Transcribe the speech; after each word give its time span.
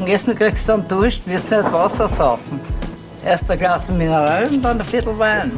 dem 0.00 0.06
Essen 0.06 0.34
kriegst 0.34 0.66
du 0.66 0.72
dann 0.72 0.88
Dusch, 0.88 1.20
wirst 1.26 1.50
nicht 1.50 1.72
Wasser 1.72 2.08
saufen. 2.08 2.58
Erst 3.22 3.50
ein 3.50 3.58
Glas 3.58 3.86
Mineral 3.88 4.46
und 4.48 4.64
dann 4.64 4.80
ein 4.80 4.86
Viertel 4.86 5.18
Wein. 5.18 5.52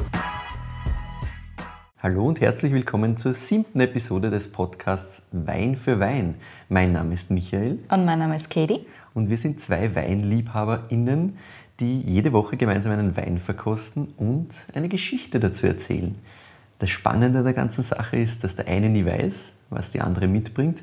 Hallo 2.02 2.26
und 2.26 2.40
herzlich 2.40 2.72
willkommen 2.72 3.16
zur 3.16 3.34
siebten 3.34 3.78
Episode 3.78 4.30
des 4.30 4.50
Podcasts 4.50 5.22
Wein 5.30 5.76
für 5.76 6.00
Wein. 6.00 6.34
Mein 6.68 6.92
Name 6.92 7.14
ist 7.14 7.30
Michael. 7.30 7.78
Und 7.88 8.04
mein 8.04 8.18
Name 8.18 8.34
ist 8.34 8.50
Katie. 8.50 8.84
Und 9.14 9.30
wir 9.30 9.38
sind 9.38 9.62
zwei 9.62 9.94
WeinliebhaberInnen, 9.94 11.38
die 11.78 12.00
jede 12.00 12.32
Woche 12.32 12.56
gemeinsam 12.56 12.92
einen 12.92 13.16
Wein 13.16 13.38
verkosten 13.38 14.08
und 14.16 14.48
eine 14.74 14.88
Geschichte 14.88 15.38
dazu 15.38 15.68
erzählen. 15.68 16.16
Das 16.80 16.90
Spannende 16.90 17.44
der 17.44 17.52
ganzen 17.52 17.84
Sache 17.84 18.16
ist, 18.16 18.42
dass 18.42 18.56
der 18.56 18.66
eine 18.66 18.88
nie 18.88 19.06
weiß, 19.06 19.52
was 19.70 19.92
die 19.92 20.00
andere 20.00 20.26
mitbringt 20.26 20.82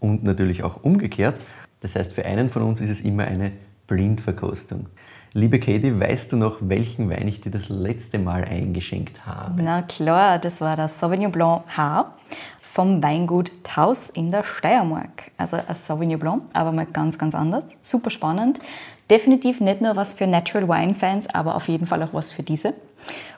und 0.00 0.24
natürlich 0.24 0.62
auch 0.62 0.82
umgekehrt. 0.82 1.38
Das 1.84 1.96
heißt, 1.96 2.14
für 2.14 2.24
einen 2.24 2.48
von 2.48 2.62
uns 2.62 2.80
ist 2.80 2.88
es 2.88 3.02
immer 3.02 3.24
eine 3.24 3.52
Blindverkostung. 3.88 4.86
Liebe 5.34 5.60
Katie, 5.60 6.00
weißt 6.00 6.32
du 6.32 6.36
noch, 6.36 6.56
welchen 6.60 7.10
Wein 7.10 7.28
ich 7.28 7.42
dir 7.42 7.50
das 7.50 7.68
letzte 7.68 8.18
Mal 8.18 8.42
eingeschenkt 8.42 9.26
habe? 9.26 9.62
Na 9.62 9.82
klar, 9.82 10.38
das 10.38 10.62
war 10.62 10.76
das 10.76 10.98
Sauvignon 10.98 11.30
Blanc 11.30 11.64
H 11.76 12.14
vom 12.62 13.02
Weingut 13.02 13.52
Taus 13.64 14.08
in 14.08 14.30
der 14.30 14.44
Steiermark. 14.44 15.30
Also 15.36 15.56
ein 15.56 15.74
Sauvignon 15.74 16.18
Blanc, 16.18 16.44
aber 16.54 16.72
mal 16.72 16.86
ganz, 16.86 17.18
ganz 17.18 17.34
anders. 17.34 17.78
Super 17.82 18.08
spannend. 18.08 18.60
Definitiv 19.10 19.60
nicht 19.60 19.82
nur 19.82 19.94
was 19.94 20.14
für 20.14 20.26
Natural 20.26 20.66
Wine 20.66 20.94
Fans, 20.94 21.28
aber 21.34 21.54
auf 21.54 21.68
jeden 21.68 21.86
Fall 21.86 22.02
auch 22.02 22.14
was 22.14 22.32
für 22.32 22.42
diese. 22.42 22.72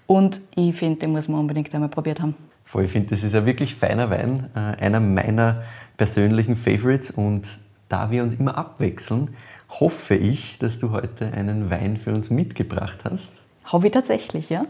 Und 0.06 0.40
ich 0.54 0.76
finde, 0.76 1.00
den 1.00 1.10
muss 1.10 1.26
man 1.26 1.40
unbedingt 1.40 1.74
einmal 1.74 1.88
probiert 1.88 2.22
haben. 2.22 2.36
Voll, 2.64 2.84
ich 2.84 2.92
finde, 2.92 3.08
das 3.10 3.24
ist 3.24 3.34
ein 3.34 3.44
wirklich 3.44 3.74
feiner 3.74 4.08
Wein, 4.08 4.50
äh, 4.54 4.58
einer 4.84 5.00
meiner 5.00 5.64
persönlichen 5.96 6.54
Favorites 6.54 7.10
und 7.10 7.42
da 7.88 8.10
wir 8.10 8.22
uns 8.22 8.34
immer 8.34 8.56
abwechseln, 8.56 9.36
hoffe 9.68 10.14
ich, 10.14 10.58
dass 10.58 10.78
du 10.78 10.90
heute 10.90 11.32
einen 11.32 11.70
Wein 11.70 11.96
für 11.96 12.12
uns 12.12 12.30
mitgebracht 12.30 12.98
hast. 13.04 13.30
Habe 13.64 13.86
ich 13.86 13.92
tatsächlich, 13.92 14.50
ja. 14.50 14.66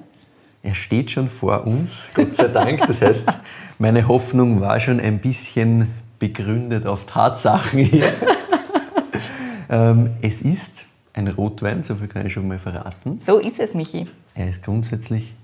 Er 0.62 0.75
steht 0.75 1.11
schon 1.11 1.28
vor 1.28 1.67
uns, 1.67 2.08
Gott 2.14 2.36
sei 2.36 2.48
Dank. 2.48 2.86
Das 2.86 3.00
heißt, 3.00 3.25
meine 3.78 4.08
Hoffnung 4.08 4.61
war 4.61 4.81
schon 4.81 5.00
ein 5.00 5.20
bisschen 5.20 5.92
begründet 6.19 6.86
auf 6.86 7.05
Tatsachen 7.05 7.78
hier. 7.78 8.12
ähm, 9.70 10.11
es 10.23 10.42
ist 10.42 10.86
ein 11.12 11.28
Rotwein, 11.28 11.83
so 11.83 11.95
viel 11.95 12.08
kann 12.08 12.27
ich 12.27 12.33
schon 12.33 12.48
mal 12.48 12.58
verraten. 12.58 13.20
So 13.25 13.39
ist 13.39 13.61
es, 13.61 13.75
Michi. 13.75 14.06
Er 14.34 14.48
ist 14.48 14.62
grundsätzlich 14.62 15.34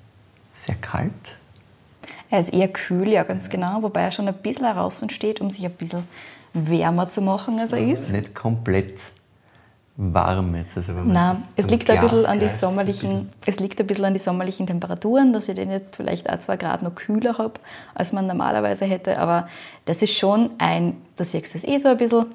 sehr 0.50 0.74
kalt. 0.74 1.12
Er 2.30 2.40
ist 2.40 2.52
eher 2.52 2.68
kühl, 2.68 3.08
ja, 3.08 3.22
ganz 3.22 3.50
genau, 3.50 3.82
wobei 3.82 4.02
er 4.02 4.10
schon 4.10 4.26
ein 4.28 4.34
bisschen 4.34 4.64
heraus 4.64 5.04
steht, 5.10 5.40
um 5.40 5.50
sich 5.50 5.64
ein 5.64 5.72
bisschen 5.72 6.04
wärmer 6.54 7.08
zu 7.08 7.22
machen, 7.22 7.58
als 7.60 7.72
er 7.72 7.86
ist. 7.86 8.12
Nicht 8.12 8.34
komplett 8.34 8.94
warm 9.96 10.54
jetzt. 10.56 10.76
Also 10.76 10.92
Nein, 10.92 11.42
es 11.56 11.68
liegt, 11.68 11.90
ein 11.90 12.00
bisschen 12.00 12.26
an 12.26 12.40
die 12.40 12.48
sommerlichen, 12.48 13.28
es 13.44 13.60
liegt 13.60 13.78
ein 13.80 13.86
bisschen 13.86 14.04
an 14.04 14.14
die 14.14 14.18
sommerlichen 14.18 14.66
Temperaturen, 14.66 15.32
dass 15.32 15.48
ich 15.48 15.54
den 15.54 15.70
jetzt 15.70 15.96
vielleicht 15.96 16.28
auch 16.30 16.38
zwei 16.38 16.56
Grad 16.56 16.82
noch 16.82 16.94
kühler 16.94 17.38
habe, 17.38 17.54
als 17.94 18.12
man 18.12 18.26
normalerweise 18.26 18.84
hätte. 18.86 19.18
Aber 19.18 19.48
das 19.84 20.02
ist 20.02 20.16
schon 20.16 20.50
ein, 20.58 20.96
du 21.16 21.24
siehst 21.24 21.54
es 21.54 21.64
eh 21.64 21.78
so 21.78 21.88
ein 21.88 21.96
bisschen, 21.98 22.26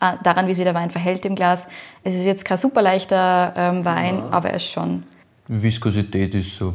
äh, 0.00 0.14
daran, 0.22 0.46
wie 0.46 0.54
sich 0.54 0.64
der 0.64 0.74
Wein 0.74 0.90
verhält 0.90 1.24
im 1.24 1.34
Glas. 1.34 1.68
Es 2.04 2.14
ist 2.14 2.24
jetzt 2.24 2.44
kein 2.44 2.58
super 2.58 2.82
leichter 2.82 3.52
ähm, 3.56 3.84
Wein, 3.84 4.18
ja. 4.18 4.28
aber 4.30 4.50
er 4.50 4.56
ist 4.56 4.70
schon. 4.70 5.02
Viskosität 5.48 6.34
ist 6.34 6.56
so 6.56 6.74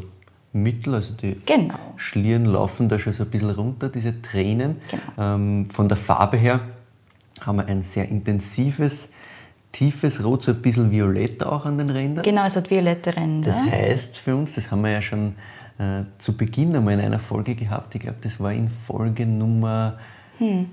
mittel, 0.55 0.95
also 0.95 1.13
die 1.13 1.35
genau. 1.45 1.75
Schlieren 1.97 2.45
laufen 2.45 2.89
da 2.89 2.97
schon 2.97 3.13
so 3.13 3.23
ein 3.23 3.29
bisschen 3.29 3.51
runter, 3.51 3.89
diese 3.89 4.21
Tränen. 4.21 4.77
Genau. 4.89 5.35
Ähm, 5.35 5.69
von 5.69 5.87
der 5.87 5.97
Farbe 5.97 6.37
her 6.37 6.61
haben 7.41 7.57
wir 7.57 7.67
ein 7.67 7.83
sehr 7.83 8.07
intensives, 8.07 9.09
tiefes 9.71 10.23
Rot, 10.23 10.43
so 10.43 10.51
ein 10.51 10.61
bisschen 10.61 10.91
violett 10.91 11.43
auch 11.43 11.65
an 11.65 11.77
den 11.77 11.89
Rändern. 11.89 12.23
Genau, 12.23 12.45
es 12.45 12.55
hat 12.55 12.71
violette 12.71 13.15
Ränder. 13.15 13.51
Das 13.51 13.61
heißt 13.61 14.17
für 14.17 14.35
uns, 14.35 14.53
das 14.55 14.71
haben 14.71 14.81
wir 14.81 14.91
ja 14.91 15.01
schon 15.01 15.35
äh, 15.77 16.03
zu 16.17 16.37
Beginn 16.37 16.75
einmal 16.75 16.93
in 16.93 17.01
einer 17.01 17.19
Folge 17.19 17.55
gehabt, 17.55 17.93
ich 17.95 18.01
glaube, 18.01 18.17
das 18.21 18.39
war 18.39 18.53
in 18.53 18.69
Folge 18.69 19.25
Nummer... 19.25 19.99
Hm. 20.37 20.67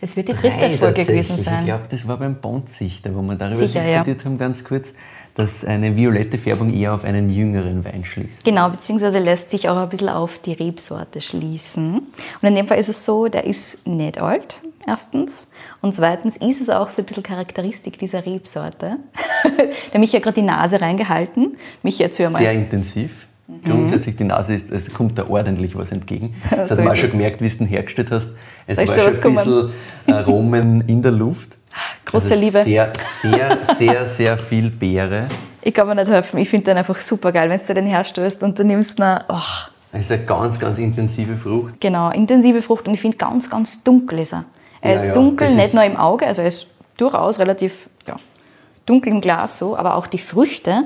Es 0.00 0.16
wird 0.16 0.28
die 0.28 0.34
dritte 0.34 0.70
Folge 0.78 1.04
gewesen 1.04 1.36
sein. 1.36 1.60
Ich 1.60 1.66
glaube, 1.66 1.84
das 1.88 2.06
war 2.06 2.16
beim 2.18 2.36
Bondsichter, 2.36 3.14
wo 3.14 3.22
wir 3.22 3.34
darüber 3.34 3.66
Sicher, 3.66 3.80
diskutiert 3.80 4.18
ja. 4.18 4.24
haben, 4.24 4.38
ganz 4.38 4.62
kurz, 4.62 4.92
dass 5.34 5.64
eine 5.64 5.96
violette 5.96 6.38
Färbung 6.38 6.72
eher 6.72 6.94
auf 6.94 7.04
einen 7.04 7.30
jüngeren 7.30 7.84
Wein 7.84 8.04
schließt. 8.04 8.44
Genau, 8.44 8.68
beziehungsweise 8.70 9.18
lässt 9.20 9.50
sich 9.50 9.68
auch 9.68 9.76
ein 9.76 9.88
bisschen 9.88 10.08
auf 10.08 10.38
die 10.38 10.52
Rebsorte 10.52 11.20
schließen. 11.20 11.98
Und 12.42 12.48
in 12.48 12.54
dem 12.54 12.66
Fall 12.66 12.78
ist 12.78 12.88
es 12.88 13.04
so, 13.04 13.28
der 13.28 13.44
ist 13.44 13.86
nicht 13.86 14.20
alt, 14.20 14.60
erstens. 14.86 15.48
Und 15.80 15.94
zweitens 15.94 16.36
ist 16.36 16.60
es 16.60 16.70
auch 16.70 16.90
so 16.90 17.02
ein 17.02 17.04
bisschen 17.04 17.22
Charakteristik 17.22 17.98
dieser 17.98 18.26
Rebsorte. 18.26 18.96
der 19.92 20.00
mich 20.00 20.12
ja 20.12 20.18
gerade 20.18 20.34
die 20.34 20.42
Nase 20.42 20.80
reingehalten. 20.80 21.56
Mich 21.82 21.98
jetzt 21.98 22.18
mal. 22.18 22.34
Sehr 22.34 22.52
intensiv. 22.52 23.27
Mhm. 23.48 23.64
Grundsätzlich 23.64 24.16
die 24.16 24.24
Nase 24.24 24.54
ist, 24.54 24.70
also 24.70 24.90
kommt 24.92 25.18
da 25.18 25.26
ordentlich 25.28 25.74
was 25.74 25.90
entgegen. 25.90 26.34
Das 26.50 26.70
hat 26.70 26.78
man 26.78 26.88
auch 26.88 26.96
schon 26.96 27.10
gemerkt, 27.10 27.40
wie 27.40 27.48
du 27.48 27.56
den 27.56 27.66
hergestellt 27.66 28.10
hast. 28.10 28.30
Es 28.66 28.76
Soll 28.76 28.88
war 28.88 28.94
schon 28.94 29.06
ein 29.06 29.34
bisschen 29.36 29.72
Aromen 30.06 30.84
in 30.86 31.02
der 31.02 31.12
Luft. 31.12 31.56
Große 32.04 32.34
also 32.34 32.44
Liebe. 32.44 32.62
Sehr, 32.62 32.92
sehr, 33.22 33.58
sehr, 33.78 34.08
sehr 34.08 34.38
viel 34.38 34.70
Beere. 34.70 35.24
Ich 35.62 35.72
kann 35.72 35.88
mir 35.88 35.94
nicht 35.94 36.08
helfen. 36.08 36.38
Ich 36.38 36.48
finde 36.48 36.66
den 36.66 36.76
einfach 36.76 37.00
super 37.00 37.32
geil, 37.32 37.48
wenn 37.48 37.60
du 37.66 37.74
den 37.74 37.86
herstößt 37.86 38.42
und 38.42 38.58
du 38.58 38.64
nimmst 38.64 38.98
ihn. 38.98 39.20
Oh. 39.28 39.40
Es 39.92 40.00
ist 40.02 40.12
eine 40.12 40.24
ganz, 40.24 40.58
ganz 40.58 40.78
intensive 40.78 41.36
Frucht. 41.36 41.80
Genau, 41.80 42.10
intensive 42.10 42.60
Frucht 42.60 42.86
und 42.86 42.94
ich 42.94 43.00
finde 43.00 43.16
ganz, 43.16 43.48
ganz 43.48 43.82
dunkel 43.82 44.18
ist 44.18 44.34
er. 44.34 44.44
Er 44.82 44.90
ja, 44.90 44.96
ist 44.96 45.06
ja, 45.06 45.14
dunkel, 45.14 45.48
nicht 45.54 45.66
ist 45.68 45.74
nur 45.74 45.84
im 45.84 45.96
Auge, 45.96 46.26
also 46.26 46.42
er 46.42 46.48
ist 46.48 46.66
durchaus 46.98 47.38
relativ 47.38 47.88
ja, 48.06 48.16
dunkel 48.84 49.12
im 49.12 49.20
Glas 49.22 49.56
so, 49.56 49.76
aber 49.76 49.94
auch 49.94 50.06
die 50.06 50.18
Früchte 50.18 50.84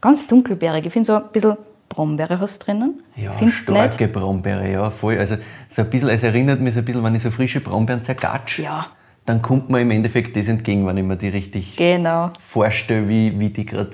ganz 0.00 0.26
dunkelbeerig. 0.26 0.84
Ich 0.84 0.92
finde 0.92 1.06
so 1.06 1.14
ein 1.14 1.22
bisschen 1.32 1.56
Brombeere 1.90 2.40
hast 2.40 2.66
drinnen. 2.66 3.02
Ja, 3.16 3.32
Findest 3.32 3.64
starke 3.64 4.04
nicht? 4.04 4.14
Brombeere, 4.14 4.70
ja, 4.70 4.90
voll. 4.90 5.18
Also 5.18 5.36
so 5.68 5.82
ein 5.82 5.90
bisschen, 5.90 6.08
es 6.08 6.22
erinnert 6.22 6.60
mich 6.60 6.74
so 6.74 6.78
ein 6.78 6.84
bisschen, 6.86 7.04
wenn 7.04 7.14
ich 7.14 7.22
so 7.22 7.30
frische 7.30 7.60
Brombeeren 7.60 8.02
zergatsch. 8.02 8.60
Ja. 8.60 8.86
Dann 9.26 9.42
kommt 9.42 9.68
mir 9.68 9.80
im 9.80 9.90
Endeffekt 9.90 10.36
das 10.36 10.48
entgegen, 10.48 10.86
wenn 10.86 10.96
ich 10.96 11.04
mir 11.04 11.16
die 11.16 11.28
richtig 11.28 11.76
genau. 11.76 12.32
vorstelle, 12.48 13.08
wie, 13.08 13.38
wie 13.38 13.50
die 13.50 13.66
gerade 13.66 13.90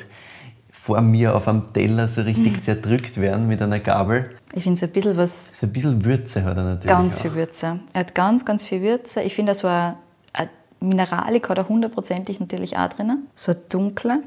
vor 0.70 1.00
mir 1.00 1.34
auf 1.34 1.48
einem 1.48 1.72
Teller 1.72 2.06
so 2.06 2.22
richtig 2.22 2.58
mhm. 2.58 2.62
zerdrückt 2.62 3.20
werden 3.20 3.48
mit 3.48 3.60
einer 3.60 3.80
Gabel. 3.80 4.30
Ich 4.52 4.62
finde 4.62 4.78
so 4.78 4.86
ein 4.86 4.92
bisschen 4.92 5.16
was. 5.16 5.58
So 5.58 5.66
ein 5.66 5.72
bisschen 5.72 6.04
Würze 6.04 6.44
hat 6.44 6.56
er 6.56 6.64
natürlich. 6.64 6.96
Ganz 6.96 7.16
auch. 7.16 7.22
viel 7.22 7.34
Würze. 7.34 7.80
Er 7.94 8.00
hat 8.00 8.14
ganz, 8.14 8.44
ganz 8.44 8.66
viel 8.66 8.82
Würze. 8.82 9.22
Ich 9.22 9.34
finde, 9.34 9.54
so 9.54 9.68
ein, 9.68 9.94
ein 10.34 10.48
Mineralik 10.80 11.48
hat 11.48 11.58
er 11.58 11.68
hundertprozentig 11.68 12.40
natürlich 12.40 12.76
auch 12.76 12.88
drinnen. 12.88 13.26
So 13.34 13.52
ein 13.52 13.58
dunkle. 13.70 14.22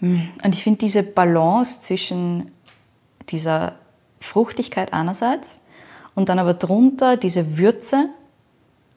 Mm. 0.00 0.20
Und 0.42 0.54
ich 0.54 0.64
finde 0.64 0.80
diese 0.80 1.02
Balance 1.02 1.82
zwischen 1.82 2.51
dieser 3.32 3.72
Fruchtigkeit 4.20 4.92
einerseits 4.92 5.62
und 6.14 6.28
dann 6.28 6.38
aber 6.38 6.54
drunter 6.54 7.16
diese 7.16 7.58
Würze, 7.58 8.08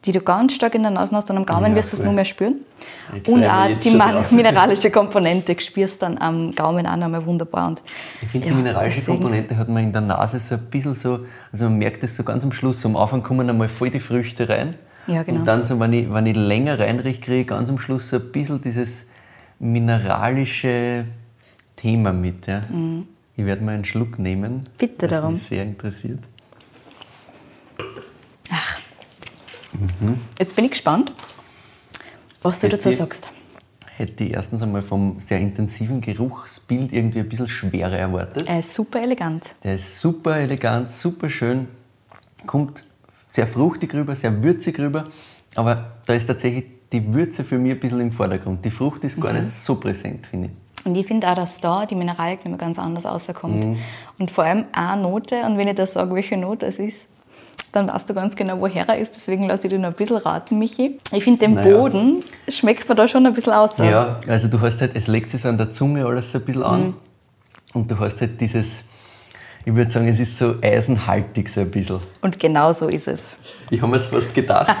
die 0.04 0.12
du 0.12 0.20
ganz 0.20 0.52
stark 0.52 0.74
in 0.74 0.82
der 0.82 0.92
Nase 0.92 1.16
hast 1.16 1.30
und 1.30 1.36
am 1.36 1.46
Gaumen 1.46 1.72
ja, 1.72 1.76
wirst 1.76 1.92
du 1.92 1.96
es 1.96 2.04
nur 2.04 2.12
mehr 2.12 2.24
spüren. 2.24 2.56
Ich 3.12 3.26
und 3.26 3.44
auch 3.44 3.66
die 3.82 3.90
mineralische 4.30 4.90
Komponente 4.90 5.58
spürst 5.58 6.02
dann 6.02 6.18
am 6.18 6.52
Gaumen 6.52 6.86
auch 6.86 6.96
nochmal 6.96 7.26
wunderbar. 7.26 7.68
Und 7.68 7.82
ich 8.22 8.28
finde, 8.28 8.46
ja, 8.46 8.52
die 8.52 8.58
mineralische 8.58 9.00
deswegen. 9.00 9.18
Komponente 9.18 9.56
hat 9.56 9.68
man 9.68 9.82
in 9.82 9.92
der 9.92 10.02
Nase 10.02 10.38
so 10.38 10.54
ein 10.54 10.60
bisschen 10.70 10.94
so, 10.94 11.20
also 11.50 11.64
man 11.64 11.78
merkt 11.78 12.04
es 12.04 12.16
so 12.16 12.22
ganz 12.22 12.44
am 12.44 12.52
Schluss, 12.52 12.82
so 12.82 12.88
am 12.88 12.96
Anfang 12.96 13.22
kommen 13.22 13.48
einmal 13.50 13.68
voll 13.68 13.90
die 13.90 14.00
Früchte 14.00 14.48
rein. 14.48 14.76
Ja, 15.08 15.22
genau. 15.22 15.40
Und 15.40 15.46
dann, 15.46 15.64
so, 15.64 15.80
wenn, 15.80 15.92
ich, 15.92 16.12
wenn 16.12 16.26
ich 16.26 16.36
länger 16.36 16.78
reinrieche, 16.78 17.20
kriege 17.20 17.40
ich 17.40 17.46
ganz 17.46 17.68
am 17.68 17.78
Schluss 17.78 18.10
so 18.10 18.16
ein 18.16 18.32
bisschen 18.32 18.60
dieses 18.60 19.06
mineralische 19.58 21.04
Thema 21.76 22.12
mit. 22.12 22.46
Ja. 22.46 22.62
Mhm. 22.68 23.08
Ich 23.36 23.44
werde 23.44 23.62
mal 23.62 23.74
einen 23.74 23.84
Schluck 23.84 24.18
nehmen. 24.18 24.68
Bitte 24.78 25.06
darum. 25.08 25.34
Mich 25.34 25.42
sehr 25.44 25.62
interessiert. 25.62 26.20
Ach. 28.50 28.80
Mhm. 29.72 30.20
Jetzt 30.38 30.56
bin 30.56 30.64
ich 30.64 30.70
gespannt, 30.70 31.12
was 32.42 32.58
du 32.58 32.66
hätte 32.66 32.76
dazu 32.76 32.92
sagst. 32.92 33.28
Hätte 33.96 34.24
ich 34.24 34.32
erstens 34.34 34.62
einmal 34.62 34.82
vom 34.82 35.20
sehr 35.20 35.38
intensiven 35.38 36.00
Geruchsbild 36.00 36.92
irgendwie 36.92 37.20
ein 37.20 37.28
bisschen 37.28 37.48
schwerer 37.48 37.96
erwartet. 37.96 38.46
Er 38.46 38.58
ist 38.58 38.72
super 38.72 39.02
elegant. 39.02 39.54
Der 39.64 39.74
ist 39.74 40.00
super 40.00 40.36
elegant, 40.36 40.92
super 40.92 41.28
schön. 41.28 41.68
Kommt 42.46 42.84
sehr 43.26 43.46
fruchtig 43.46 43.92
rüber, 43.94 44.16
sehr 44.16 44.42
würzig 44.42 44.78
rüber. 44.78 45.08
Aber 45.54 45.92
da 46.06 46.14
ist 46.14 46.26
tatsächlich 46.26 46.64
die 46.92 47.12
Würze 47.12 47.44
für 47.44 47.58
mich 47.58 47.72
ein 47.72 47.80
bisschen 47.80 48.00
im 48.00 48.12
Vordergrund. 48.12 48.64
Die 48.64 48.70
Frucht 48.70 49.04
ist 49.04 49.20
gar 49.20 49.32
mhm. 49.32 49.44
nicht 49.44 49.54
so 49.54 49.76
präsent, 49.76 50.26
finde 50.26 50.48
ich. 50.48 50.65
Und 50.86 50.94
ich 50.94 51.04
finde 51.04 51.28
auch, 51.28 51.34
dass 51.34 51.60
da 51.60 51.84
die 51.84 51.96
Mineralik 51.96 52.38
nicht 52.38 52.48
mehr 52.48 52.58
ganz 52.58 52.78
anders 52.78 53.06
rauskommt. 53.06 53.64
Mhm. 53.64 53.78
Und 54.18 54.30
vor 54.30 54.44
allem 54.44 54.66
eine 54.70 55.02
Note, 55.02 55.40
und 55.44 55.58
wenn 55.58 55.66
ich 55.66 55.74
das 55.74 55.94
sage, 55.94 56.14
welche 56.14 56.36
Note 56.36 56.64
es 56.64 56.78
ist, 56.78 57.08
dann 57.72 57.88
weißt 57.88 58.08
du 58.08 58.14
ganz 58.14 58.36
genau, 58.36 58.60
woher 58.60 58.88
er 58.88 58.96
ist. 58.96 59.16
Deswegen 59.16 59.48
lasse 59.48 59.66
ich 59.66 59.72
dir 59.72 59.80
noch 59.80 59.88
ein 59.88 59.94
bisschen 59.94 60.18
raten, 60.18 60.60
Michi. 60.60 61.00
Ich 61.10 61.24
finde, 61.24 61.40
den 61.40 61.54
naja. 61.54 61.76
Boden 61.76 62.22
schmeckt 62.48 62.88
man 62.88 62.96
da 62.96 63.08
schon 63.08 63.26
ein 63.26 63.34
bisschen 63.34 63.52
aus. 63.52 63.76
Ja, 63.78 64.20
also 64.28 64.46
du 64.46 64.60
hast 64.60 64.80
halt, 64.80 64.92
es 64.94 65.08
legt 65.08 65.32
sich 65.32 65.44
an 65.44 65.58
der 65.58 65.72
Zunge 65.72 66.06
alles 66.06 66.30
so 66.30 66.38
ein 66.38 66.44
bisschen 66.44 66.62
an. 66.62 66.80
Mhm. 66.80 66.94
Und 67.74 67.90
du 67.90 67.98
hast 67.98 68.20
halt 68.20 68.40
dieses, 68.40 68.84
ich 69.64 69.74
würde 69.74 69.90
sagen, 69.90 70.06
es 70.06 70.20
ist 70.20 70.38
so 70.38 70.54
eisenhaltig 70.62 71.48
so 71.48 71.62
ein 71.62 71.70
bisschen. 71.72 71.98
Und 72.22 72.38
genau 72.38 72.72
so 72.72 72.86
ist 72.86 73.08
es. 73.08 73.38
Ich 73.70 73.82
habe 73.82 73.90
mir 73.90 73.98
es 73.98 74.06
fast 74.06 74.32
gedacht. 74.32 74.68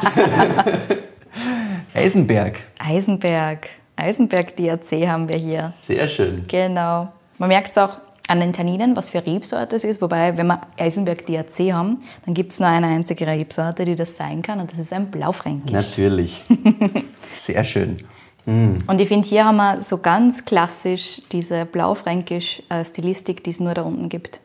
Eisenberg. 1.94 2.58
Eisenberg. 2.78 3.68
Eisenberg 3.96 4.56
DRC 4.56 5.08
haben 5.08 5.28
wir 5.28 5.36
hier. 5.36 5.72
Sehr 5.82 6.06
schön. 6.06 6.44
Genau. 6.48 7.08
Man 7.38 7.48
merkt 7.48 7.72
es 7.72 7.78
auch 7.78 7.96
an 8.28 8.40
den 8.40 8.52
Tanninen, 8.52 8.96
was 8.96 9.10
für 9.10 9.24
Rebsorte 9.24 9.76
es 9.76 9.84
ist. 9.84 10.02
Wobei, 10.02 10.36
wenn 10.36 10.46
wir 10.46 10.60
Eisenberg 10.78 11.26
DRC 11.26 11.72
haben, 11.72 12.02
dann 12.24 12.34
gibt 12.34 12.52
es 12.52 12.60
nur 12.60 12.68
eine 12.68 12.88
einzige 12.88 13.26
Rebsorte, 13.26 13.84
die 13.84 13.96
das 13.96 14.16
sein 14.16 14.42
kann, 14.42 14.60
und 14.60 14.72
das 14.72 14.78
ist 14.78 14.92
ein 14.92 15.10
Blaufränkisch. 15.10 15.72
Natürlich. 15.72 16.42
Sehr 17.34 17.64
schön. 17.64 17.98
Und 18.46 19.00
ich 19.00 19.08
finde, 19.08 19.26
hier 19.26 19.44
haben 19.44 19.56
wir 19.56 19.82
so 19.82 19.98
ganz 19.98 20.44
klassisch 20.44 21.22
diese 21.32 21.64
Blaufränkisch-Stilistik, 21.64 23.42
die 23.42 23.50
es 23.50 23.58
nur 23.58 23.74
da 23.74 23.82
unten 23.82 24.08
gibt. 24.08 24.38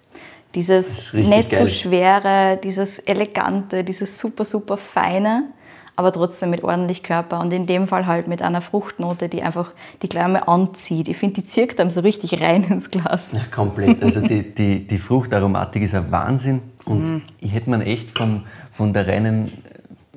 Dieses 0.55 1.13
nicht 1.13 1.51
so 1.51 1.59
geil. 1.59 1.69
schwere, 1.69 2.59
dieses 2.61 2.97
elegante, 2.97 3.83
dieses 3.83 4.17
super, 4.17 4.43
super 4.43 4.77
feine, 4.77 5.45
aber 6.01 6.11
trotzdem 6.11 6.49
mit 6.49 6.63
ordentlich 6.63 7.03
Körper 7.03 7.39
und 7.39 7.53
in 7.53 7.67
dem 7.67 7.87
Fall 7.87 8.07
halt 8.07 8.27
mit 8.27 8.41
einer 8.41 8.61
Fruchtnote, 8.61 9.29
die 9.29 9.43
einfach 9.43 9.71
die 10.01 10.17
einmal 10.17 10.43
anzieht. 10.47 11.07
Ich 11.07 11.17
finde, 11.17 11.35
die 11.41 11.45
zirkt 11.45 11.79
einem 11.79 11.91
so 11.91 12.01
richtig 12.01 12.41
rein 12.41 12.63
ins 12.63 12.89
Glas. 12.89 13.21
Ja, 13.31 13.41
komplett. 13.53 14.03
Also 14.03 14.19
die, 14.27 14.43
die, 14.53 14.87
die 14.87 14.97
Fruchtaromatik 14.97 15.83
ist 15.83 15.93
ein 15.93 16.11
Wahnsinn 16.11 16.61
und 16.85 17.21
ich 17.39 17.53
hätte 17.53 17.69
mir 17.69 17.85
echt 17.85 18.17
von, 18.17 18.43
von 18.71 18.93
der 18.93 19.07
reinen 19.07 19.51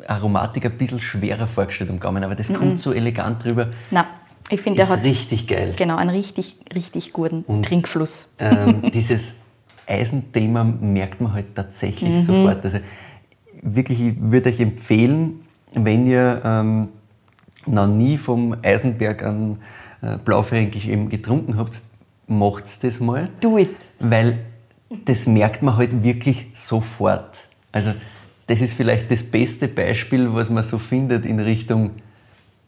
Aromatik 0.09 0.65
ein 0.65 0.79
bisschen 0.79 1.01
schwerer 1.01 1.47
vorgestellt 1.47 1.91
am 1.91 2.01
Gaumen, 2.01 2.25
aber 2.25 2.35
das 2.35 2.53
kommt 2.53 2.81
so 2.81 2.93
elegant 2.93 3.45
drüber. 3.45 3.69
Na, 3.91 4.07
ich 4.51 4.61
finde, 4.63 4.79
der 4.79 4.89
hat 4.89 5.05
richtig 5.05 5.47
geil. 5.47 5.73
genau 5.77 5.97
einen 5.97 6.11
richtig, 6.11 6.57
richtig 6.75 7.13
guten 7.13 7.43
Und- 7.47 7.67
Trinkfluss. 7.67 8.35
ähm, 8.39 8.91
dieses 8.95 9.35
Eisenthema 9.87 10.65
merkt 10.65 11.21
man 11.21 11.35
halt 11.35 11.55
tatsächlich 11.55 12.25
sofort. 12.25 12.65
Also 12.65 12.79
wirklich, 13.63 14.01
ich 14.01 14.15
würde 14.19 14.49
euch 14.51 14.61
empfehlen, 14.61 15.41
wenn 15.75 16.06
ihr 16.06 16.41
ähm, 16.44 16.88
noch 17.67 17.87
nie 17.87 18.19
vom 18.19 18.56
Eisenberg 18.62 19.23
an 19.23 19.59
äh, 20.03 20.17
Blaufränkisch 20.25 20.87
eben 20.87 21.09
getrunken 21.09 21.56
habt, 21.56 21.81
macht 22.26 22.82
das 22.85 23.00
mal, 23.00 23.29
Do 23.41 23.59
it. 23.59 23.76
weil 24.00 24.38
das 25.05 25.26
merkt 25.26 25.62
man 25.62 25.76
halt 25.76 26.03
wirklich 26.03 26.47
sofort. 26.55 27.38
Also 27.73 27.93
das 28.47 28.61
ist 28.61 28.75
vielleicht 28.75 29.11
das 29.11 29.25
beste 29.25 29.69
Beispiel, 29.69 30.35
was 30.35 30.50
man 30.50 30.65
so 30.65 30.79
findet 30.79 31.25
in 31.25 31.41
Richtung, 31.41 31.91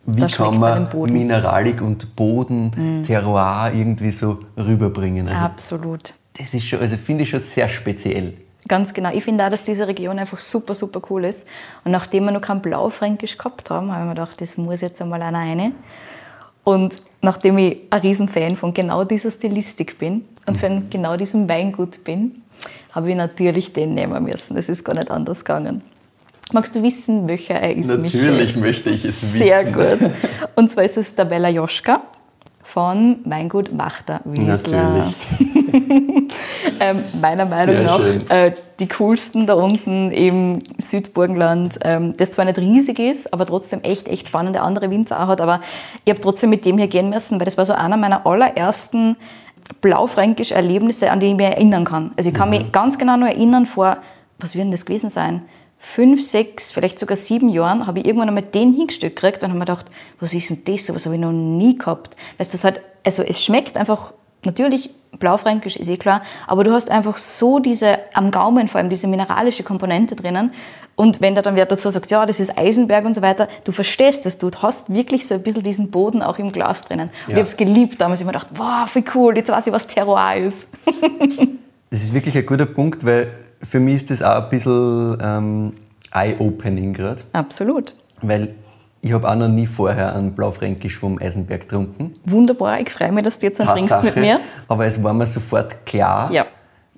wie 0.07 0.27
kann 0.27 0.59
man. 0.59 0.89
Mineralik 0.95 1.83
und 1.83 2.17
Boden, 2.17 3.03
Terroir 3.05 3.73
irgendwie 3.75 4.11
so 4.11 4.41
rüberbringen. 4.57 5.29
Also 5.29 5.45
Absolut. 5.45 6.15
das 6.39 6.55
ist 6.55 6.65
schon, 6.67 6.81
also 6.81 6.97
finde 6.97 7.25
ich 7.25 7.31
schon 7.31 7.41
sehr 7.41 7.69
speziell. 7.69 8.35
Ganz 8.69 8.93
genau. 8.95 9.11
Ich 9.13 9.25
finde 9.25 9.45
auch, 9.45 9.51
dass 9.51 9.65
diese 9.65 9.87
Region 9.87 10.19
einfach 10.19 10.41
super, 10.41 10.75
super 10.75 11.01
cool 11.11 11.25
ist. 11.25 11.47
Und 11.85 11.93
nachdem 11.93 12.25
wir 12.25 12.33
noch 12.33 12.41
kein 12.41 12.61
Blaufränkisch 12.61 13.39
gehabt 13.39 13.71
haben, 13.71 13.93
habe 13.93 14.03
ich 14.03 14.09
mir 14.09 14.15
gedacht, 14.15 14.41
das 14.41 14.57
muss 14.57 14.81
jetzt 14.81 15.01
einmal 15.01 15.23
einer 15.23 15.39
rein. 15.39 15.75
Und 16.65 16.97
nachdem 17.23 17.59
ich 17.59 17.79
ein 17.91 18.01
Riesenfan 18.01 18.57
von 18.57 18.75
genau 18.75 19.05
dieser 19.05 19.31
Stilistik 19.31 19.99
bin 19.99 20.25
und 20.47 20.59
von 20.59 20.91
genau 20.91 21.17
diesem 21.17 21.49
Weingut 21.49 22.03
bin, 22.03 22.33
habe 22.93 23.11
ich 23.11 23.17
natürlich 23.17 23.73
den 23.73 23.95
nehmen 23.95 24.25
müssen. 24.25 24.57
Es 24.57 24.69
ist 24.69 24.85
gar 24.85 24.95
nicht 24.95 25.11
anders 25.11 25.41
gegangen. 25.41 25.83
Magst 26.53 26.75
du 26.75 26.83
wissen, 26.83 27.29
welcher 27.29 27.57
er 27.57 27.77
ist? 27.77 27.89
Natürlich 27.89 28.55
Michael? 28.57 28.63
möchte 28.63 28.91
ich 28.91 29.05
es 29.05 29.21
Sehr 29.35 29.67
wissen. 29.67 29.99
gut. 30.01 30.11
Und 30.55 30.71
zwar 30.71 30.85
ist 30.85 30.97
es 30.97 31.15
der 31.15 31.25
Bella 31.27 31.49
Joschka 31.49 32.03
von 32.63 33.19
Weingut 33.25 33.77
Wachter 33.77 34.21
Wiesler. 34.25 35.13
Natürlich. 35.39 36.26
Ähm, 36.81 37.05
meiner 37.21 37.47
Meinung 37.47 37.77
Sehr 37.77 37.85
nach 37.85 38.01
äh, 38.31 38.53
die 38.79 38.89
coolsten 38.89 39.47
da 39.47 39.55
unten 39.55 40.11
im 40.11 40.59
Südburgenland, 40.79 41.79
ähm, 41.83 42.13
das 42.17 42.33
zwar 42.33 42.45
nicht 42.45 42.59
riesig 42.59 42.99
ist, 42.99 43.33
aber 43.33 43.47
trotzdem 43.47 43.83
echt, 43.83 44.09
echt 44.09 44.29
spannende 44.29 44.61
andere 44.61 44.91
Winzer 44.91 45.23
auch 45.23 45.29
hat. 45.29 45.41
Aber 45.41 45.61
ich 46.05 46.11
habe 46.11 46.21
trotzdem 46.21 46.51
mit 46.51 46.65
dem 46.65 46.79
hier 46.79 46.89
gehen 46.89 47.11
müssen, 47.11 47.39
weil 47.41 47.45
das 47.45 47.57
war 47.57 47.65
so 47.65 47.73
einer 47.73 47.97
meiner 47.97 48.27
allerersten 48.27 49.17
blaufränkisch 49.81 50.53
Erlebnisse, 50.53 51.11
an 51.11 51.21
die 51.21 51.27
ich 51.27 51.35
mich 51.37 51.47
erinnern 51.47 51.85
kann. 51.85 52.13
Also 52.17 52.29
ich 52.29 52.35
kann 52.35 52.51
Mhm. 52.51 52.57
mich 52.59 52.73
ganz 52.73 52.99
genau 52.99 53.17
noch 53.17 53.27
erinnern, 53.27 53.67
vor, 53.67 53.99
was 54.39 54.55
wird 54.55 54.65
denn 54.65 54.71
das 54.71 54.87
gewesen 54.87 55.11
sein? 55.11 55.43
Fünf, 55.79 56.25
sechs, 56.25 56.73
vielleicht 56.73 56.99
sogar 56.99 57.17
sieben 57.17 57.49
Jahren 57.49 57.87
habe 57.87 57.99
ich 57.99 58.07
irgendwann 58.07 58.29
einmal 58.29 58.43
den 58.43 58.73
hingestellt 58.73 59.17
gekriegt 59.17 59.43
und 59.43 59.51
habe 59.51 59.59
mir 59.59 59.67
gedacht, 59.67 59.87
was 60.21 60.33
ist 60.33 60.49
denn 60.51 60.63
das? 60.65 60.95
Was 60.95 61.05
habe 61.05 61.17
ich 61.17 61.21
noch 61.21 61.33
nie 61.33 61.77
gehabt. 61.77 62.17
Weißt, 62.39 62.55
das 62.55 62.65
halt, 62.65 62.81
also 63.05 63.23
es 63.23 63.45
schmeckt 63.45 63.77
einfach, 63.77 64.13
natürlich 64.47 64.91
blaufränkisch 65.19 65.77
ist 65.77 65.89
eh 65.89 65.97
klar, 65.97 66.23
aber 66.47 66.65
du 66.65 66.73
hast 66.73 66.91
einfach 66.91 67.17
so 67.19 67.59
diese, 67.59 67.99
am 68.15 68.31
Gaumen 68.31 68.69
vor 68.69 68.81
allem, 68.81 68.91
diese 68.91 69.07
mineralische 69.07 69.63
Komponente 69.63 70.15
drinnen. 70.17 70.53
Und 70.95 71.21
wenn 71.21 71.35
da 71.35 71.43
dann 71.43 71.57
wer 71.57 71.67
dazu 71.67 71.91
sagt, 71.91 72.11
ja, 72.11 72.25
das 72.25 72.41
ist 72.41 72.57
Eisenberg 72.57 73.05
und 73.05 73.15
so 73.15 73.21
weiter, 73.23 73.49
du 73.65 73.73
verstehst 73.73 74.25
das, 74.25 74.39
du 74.39 74.51
hast 74.63 74.95
wirklich 74.95 75.27
so 75.27 75.35
ein 75.35 75.43
bisschen 75.43 75.63
diesen 75.63 75.91
Boden 75.91 76.23
auch 76.23 76.39
im 76.39 76.53
Glas 76.53 76.83
drinnen. 76.85 77.11
Und 77.11 77.13
Ja. 77.27 77.29
ich 77.29 77.35
habe 77.37 77.49
es 77.49 77.57
geliebt 77.59 78.01
damals. 78.01 78.21
Ich 78.21 78.27
habe 78.27 78.35
mir 78.37 78.41
gedacht, 78.45 78.59
wow, 78.59 78.95
wie 78.95 79.05
cool, 79.15 79.37
jetzt 79.37 79.51
weiß 79.51 79.67
ich, 79.67 79.73
was 79.73 79.87
Terroir 79.87 80.37
ist. 80.37 80.69
Das 81.91 82.03
ist 82.03 82.13
wirklich 82.13 82.37
ein 82.37 82.45
guter 82.45 82.67
Punkt, 82.67 83.07
weil 83.07 83.29
für 83.63 83.79
mich 83.79 84.03
ist 84.03 84.11
das 84.11 84.21
auch 84.23 84.43
ein 84.43 84.49
bisschen 84.51 85.17
ähm, 85.23 85.73
eye-opening 86.13 86.93
gerade, 86.95 87.23
Absolut. 87.33 87.95
weil 88.23 88.55
ich 89.07 89.13
habe 89.13 89.29
auch 89.31 89.37
noch 89.37 89.49
nie 89.49 89.67
vorher 89.69 90.15
einen 90.17 90.33
Blaufränkisch 90.33 90.97
vom 90.99 91.19
Eisenberg 91.21 91.61
getrunken. 91.63 92.15
Wunderbar, 92.25 92.81
ich 92.81 92.91
freue 92.91 93.13
mich, 93.13 93.23
dass 93.23 93.39
du 93.39 93.47
jetzt 93.47 93.61
einen 93.61 93.71
trinkst 93.71 94.03
mit 94.03 94.17
mir. 94.17 94.41
Aber 94.67 94.85
es 94.85 95.01
war 95.03 95.15
mir 95.15 95.27
sofort 95.29 95.87
klar, 95.87 96.33
Ja. 96.33 96.45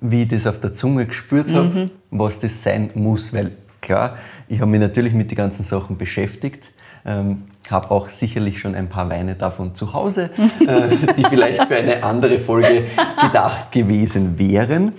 Mhm. 0.01 0.11
wie 0.11 0.23
ich 0.23 0.29
das 0.29 0.47
auf 0.47 0.59
der 0.59 0.73
Zunge 0.73 1.05
gespürt 1.05 1.51
habe, 1.53 1.91
was 2.09 2.39
das 2.39 2.63
sein 2.63 2.89
muss. 2.95 3.31
Weil 3.33 3.51
klar, 3.81 4.17
ich 4.47 4.59
habe 4.59 4.71
mich 4.71 4.79
natürlich 4.79 5.13
mit 5.13 5.29
den 5.29 5.35
ganzen 5.37 5.63
Sachen 5.63 5.97
beschäftigt, 5.97 6.63
ähm, 7.05 7.43
habe 7.69 7.91
auch 7.91 8.09
sicherlich 8.09 8.59
schon 8.59 8.73
ein 8.73 8.89
paar 8.89 9.07
Weine 9.11 9.35
davon 9.35 9.75
zu 9.75 9.93
Hause, 9.93 10.31
äh, 10.67 11.13
die 11.15 11.23
vielleicht 11.25 11.63
für 11.65 11.75
eine 11.75 12.03
andere 12.03 12.39
Folge 12.39 12.85
gedacht 13.21 13.71
gewesen 13.71 14.39
wären. 14.39 14.93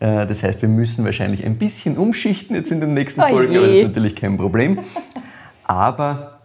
Äh, 0.00 0.26
das 0.26 0.42
heißt, 0.42 0.62
wir 0.62 0.68
müssen 0.70 1.04
wahrscheinlich 1.04 1.44
ein 1.44 1.58
bisschen 1.58 1.98
umschichten 1.98 2.56
jetzt 2.56 2.72
in 2.72 2.80
den 2.80 2.94
nächsten 2.94 3.20
Oh 3.20 3.28
Folgen, 3.28 3.52
je. 3.52 3.58
aber 3.58 3.66
das 3.66 3.76
ist 3.76 3.88
natürlich 3.88 4.16
kein 4.16 4.38
Problem. 4.38 4.78
Aber 5.64 6.35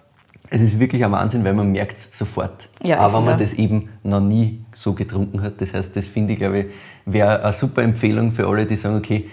es 0.53 0.59
ist 0.61 0.79
wirklich 0.79 1.03
ein 1.03 1.11
Wahnsinn, 1.13 1.45
weil 1.45 1.53
man 1.53 1.71
merkt 1.71 1.97
es 1.97 2.09
sofort. 2.11 2.67
Ja, 2.83 2.97
Aber 2.99 3.19
wenn 3.19 3.25
man 3.25 3.37
finde 3.37 3.43
das 3.45 3.53
eben 3.53 3.89
noch 4.03 4.19
nie 4.19 4.61
so 4.75 4.93
getrunken 4.93 5.41
hat. 5.41 5.61
Das 5.61 5.73
heißt, 5.73 5.95
das 5.95 6.07
finde 6.07 6.33
ich, 6.33 6.39
glaube 6.39 6.59
ich, 6.59 6.65
wäre 7.05 7.41
eine 7.41 7.53
super 7.53 7.81
Empfehlung 7.81 8.33
für 8.33 8.47
alle, 8.47 8.65
die 8.65 8.75
sagen, 8.75 8.97
okay, 8.97 9.29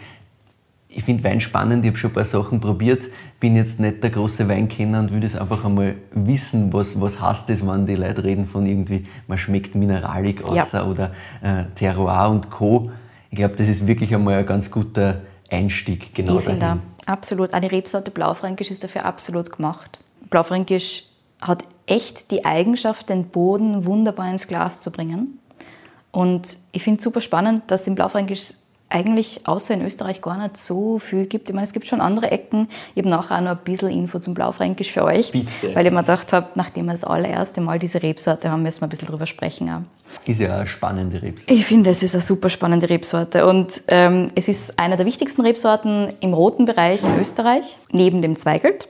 ich 0.88 1.02
finde 1.04 1.24
Wein 1.24 1.40
spannend, 1.40 1.84
ich 1.84 1.90
habe 1.90 1.98
schon 1.98 2.10
ein 2.12 2.14
paar 2.14 2.24
Sachen 2.24 2.60
probiert, 2.60 3.02
bin 3.40 3.56
jetzt 3.56 3.78
nicht 3.80 4.02
der 4.02 4.10
große 4.10 4.48
Weinkenner 4.48 5.00
und 5.00 5.12
will 5.12 5.20
das 5.20 5.36
einfach 5.36 5.64
einmal 5.64 5.96
wissen, 6.12 6.72
was, 6.72 7.00
was 7.00 7.20
heißt 7.20 7.48
das, 7.50 7.66
wenn 7.66 7.86
die 7.86 7.96
Leute 7.96 8.22
reden 8.24 8.46
von 8.46 8.64
irgendwie, 8.64 9.06
man 9.26 9.38
schmeckt 9.38 9.74
Mineralik 9.74 10.40
Ja. 10.40 10.62
außer 10.62 10.86
oder 10.86 11.10
äh, 11.42 11.64
Terroir 11.74 12.30
und 12.30 12.50
Co. 12.50 12.90
Ich 13.30 13.38
glaube, 13.38 13.56
das 13.56 13.68
ist 13.68 13.86
wirklich 13.88 14.14
einmal 14.14 14.38
ein 14.38 14.46
ganz 14.46 14.70
guter 14.70 15.22
Einstieg 15.50 16.14
genau 16.14 16.38
ich 16.38 16.44
finde 16.44 16.58
dahin. 16.60 16.80
auch, 17.04 17.08
absolut. 17.08 17.52
Auch 17.54 17.60
die 17.60 17.66
Rebsorte 17.66 18.10
Blaufränkisch 18.12 18.70
ist 18.70 18.82
dafür 18.84 19.04
absolut 19.04 19.50
gemacht. 19.50 19.98
Blaufränkisch 20.30 21.04
hat 21.40 21.64
echt 21.86 22.30
die 22.30 22.44
Eigenschaft, 22.44 23.08
den 23.08 23.28
Boden 23.28 23.84
wunderbar 23.84 24.30
ins 24.30 24.46
Glas 24.46 24.80
zu 24.82 24.90
bringen. 24.90 25.38
Und 26.10 26.58
ich 26.72 26.82
finde 26.82 26.98
es 26.98 27.04
super 27.04 27.20
spannend, 27.20 27.70
dass 27.70 27.82
es 27.82 27.86
im 27.86 27.94
Blaufränkisch 27.94 28.54
eigentlich 28.90 29.46
außer 29.46 29.74
in 29.74 29.84
Österreich 29.84 30.22
gar 30.22 30.38
nicht 30.38 30.56
so 30.56 30.98
viel 30.98 31.26
gibt. 31.26 31.50
Ich 31.50 31.54
meine, 31.54 31.66
es 31.66 31.72
gibt 31.72 31.86
schon 31.86 32.00
andere 32.00 32.30
Ecken. 32.30 32.68
Ich 32.94 33.02
habe 33.02 33.10
nachher 33.10 33.36
auch 33.36 33.40
noch 33.42 33.50
ein 33.50 33.58
bisschen 33.64 33.90
Info 33.90 34.18
zum 34.18 34.34
Blaufränkisch 34.34 34.92
für 34.92 35.04
euch, 35.04 35.32
Bitte. 35.32 35.74
weil 35.74 35.86
ich 35.86 35.92
mir 35.92 36.00
gedacht 36.00 36.32
habe, 36.32 36.48
nachdem 36.54 36.86
wir 36.86 36.92
das 36.92 37.04
allererste 37.04 37.60
Mal 37.60 37.78
diese 37.78 38.02
Rebsorte 38.02 38.50
haben, 38.50 38.62
müssen 38.62 38.80
wir 38.80 38.86
ein 38.86 38.90
bisschen 38.90 39.08
drüber 39.08 39.26
sprechen. 39.26 39.68
Auch. 39.68 39.82
Ist 40.26 40.40
ja 40.40 40.56
eine 40.56 40.66
spannende 40.66 41.20
Rebsorte. 41.20 41.52
Ich 41.52 41.66
finde, 41.66 41.90
es 41.90 42.02
ist 42.02 42.14
eine 42.14 42.22
super 42.22 42.48
spannende 42.48 42.88
Rebsorte 42.88 43.46
und 43.46 43.82
ähm, 43.88 44.30
es 44.34 44.48
ist 44.48 44.78
eine 44.78 44.96
der 44.96 45.04
wichtigsten 45.04 45.42
Rebsorten 45.42 46.08
im 46.20 46.32
roten 46.32 46.64
Bereich 46.64 47.02
in 47.02 47.18
Österreich, 47.18 47.76
neben 47.92 48.22
dem 48.22 48.36
Zweigelt. 48.36 48.88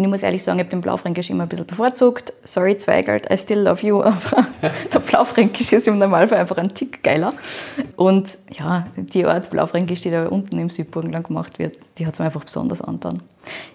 Und 0.00 0.04
ich 0.04 0.10
muss 0.10 0.22
ehrlich 0.22 0.42
sagen, 0.42 0.58
ich 0.58 0.64
habe 0.64 0.70
den 0.70 0.80
Blaufränkisch 0.80 1.28
immer 1.28 1.42
ein 1.42 1.48
bisschen 1.50 1.66
bevorzugt. 1.66 2.32
Sorry, 2.44 2.74
Zweigelt, 2.78 3.30
I 3.30 3.36
still 3.36 3.58
love 3.58 3.86
you, 3.86 4.02
aber 4.02 4.46
der 4.62 4.98
Blaufränkisch 4.98 5.74
ist 5.74 5.86
im 5.88 5.98
Normalfall 5.98 6.38
einfach 6.38 6.56
ein 6.56 6.72
Tick 6.72 7.02
geiler. 7.02 7.34
Und 7.96 8.38
ja, 8.50 8.86
die 8.96 9.26
Art 9.26 9.50
Blaufränkisch, 9.50 10.00
die 10.00 10.10
da 10.10 10.26
unten 10.28 10.58
im 10.58 10.70
Südburgenland 10.70 11.26
gemacht 11.26 11.58
wird, 11.58 11.76
die 11.98 12.06
hat 12.06 12.14
es 12.14 12.18
mir 12.18 12.24
einfach 12.24 12.44
besonders 12.44 12.80
angetan. 12.80 13.20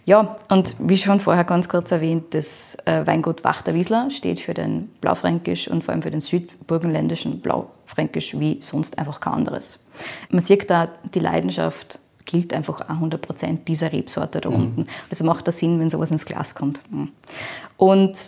Ja, 0.05 0.35
und 0.49 0.73
wie 0.79 0.97
schon 0.97 1.19
vorher 1.19 1.43
ganz 1.43 1.69
kurz 1.69 1.91
erwähnt, 1.91 2.33
das 2.33 2.75
äh, 2.85 3.05
Weingut 3.05 3.43
Wachterwiesler 3.43 4.09
steht 4.09 4.39
für 4.39 4.55
den 4.55 4.89
Blaufränkisch 5.01 5.67
und 5.67 5.83
vor 5.83 5.91
allem 5.93 6.01
für 6.01 6.09
den 6.09 6.21
südburgenländischen 6.21 7.39
Blaufränkisch 7.39 8.39
wie 8.39 8.57
sonst 8.61 8.97
einfach 8.97 9.19
kein 9.19 9.33
anderes. 9.33 9.85
Man 10.29 10.41
sieht 10.43 10.71
da 10.71 10.87
die 11.13 11.19
Leidenschaft 11.19 11.99
gilt 12.25 12.53
einfach 12.53 12.81
auch 12.81 12.89
100 12.89 13.21
Prozent 13.21 13.67
dieser 13.67 13.91
Rebsorte 13.91 14.41
da 14.41 14.49
unten. 14.49 14.87
Also 15.09 15.23
macht 15.23 15.47
das 15.47 15.59
Sinn, 15.59 15.79
wenn 15.79 15.89
sowas 15.89 16.11
ins 16.11 16.25
Glas 16.25 16.55
kommt. 16.55 16.81
Mhm. 16.91 17.09
Und 17.77 18.19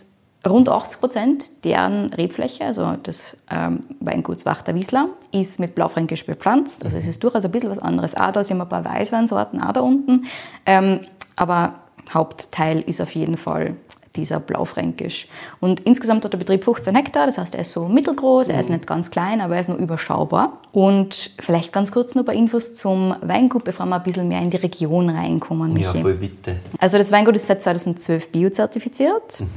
rund 0.47 0.69
80 0.69 0.99
Prozent 0.99 1.65
deren 1.65 2.13
Rebfläche, 2.13 2.65
also 2.65 2.93
des 2.93 3.37
ähm, 3.49 3.81
Weinguts 3.99 4.45
Wachterwiesler, 4.45 5.09
ist 5.31 5.59
mit 5.59 5.75
Blaufränkisch 5.75 6.25
bepflanzt. 6.25 6.85
Also 6.85 6.97
es 6.97 7.07
ist 7.07 7.23
durchaus 7.23 7.45
ein 7.45 7.51
bisschen 7.51 7.69
was 7.69 7.79
anderes. 7.79 8.15
Auch 8.15 8.31
da 8.31 8.43
sind 8.43 8.61
ein 8.61 8.69
paar 8.69 8.85
Weißweinsorten 8.85 9.61
auch 9.61 9.73
da 9.73 9.81
unten. 9.81 10.25
Ähm, 10.65 11.01
aber 11.35 11.75
Hauptteil 12.13 12.81
ist 12.81 13.01
auf 13.01 13.13
jeden 13.15 13.37
Fall 13.37 13.75
dieser 14.17 14.39
Blaufränkisch. 14.39 15.27
Und 15.59 15.79
insgesamt 15.81 16.25
hat 16.25 16.33
der 16.33 16.37
Betrieb 16.37 16.63
15 16.63 16.95
Hektar, 16.95 17.25
das 17.25 17.37
heißt, 17.37 17.55
er 17.55 17.61
ist 17.61 17.71
so 17.71 17.87
mittelgroß, 17.87 18.49
er 18.49 18.59
ist 18.59 18.69
nicht 18.69 18.85
ganz 18.85 19.11
klein, 19.11 19.39
aber 19.39 19.55
er 19.55 19.61
ist 19.61 19.69
nur 19.69 19.77
überschaubar. 19.77 20.59
Und 20.73 21.31
vielleicht 21.39 21.71
ganz 21.71 21.91
kurz 21.91 22.15
noch 22.15 22.23
ein 22.23 22.25
paar 22.25 22.35
Infos 22.35 22.75
zum 22.75 23.15
Weingut, 23.21 23.63
bevor 23.63 23.85
wir 23.85 23.95
ein 23.95 24.03
bisschen 24.03 24.27
mehr 24.27 24.41
in 24.41 24.49
die 24.49 24.57
Region 24.57 25.09
reinkommen, 25.09 25.71
Michi. 25.71 25.85
Ja, 25.97 26.01
voll 26.01 26.15
bitte. 26.15 26.57
Also 26.79 26.97
das 26.97 27.11
Weingut 27.11 27.35
ist 27.35 27.47
seit 27.47 27.63
2012 27.63 28.31
biozertifiziert 28.31 29.39
mhm. 29.39 29.47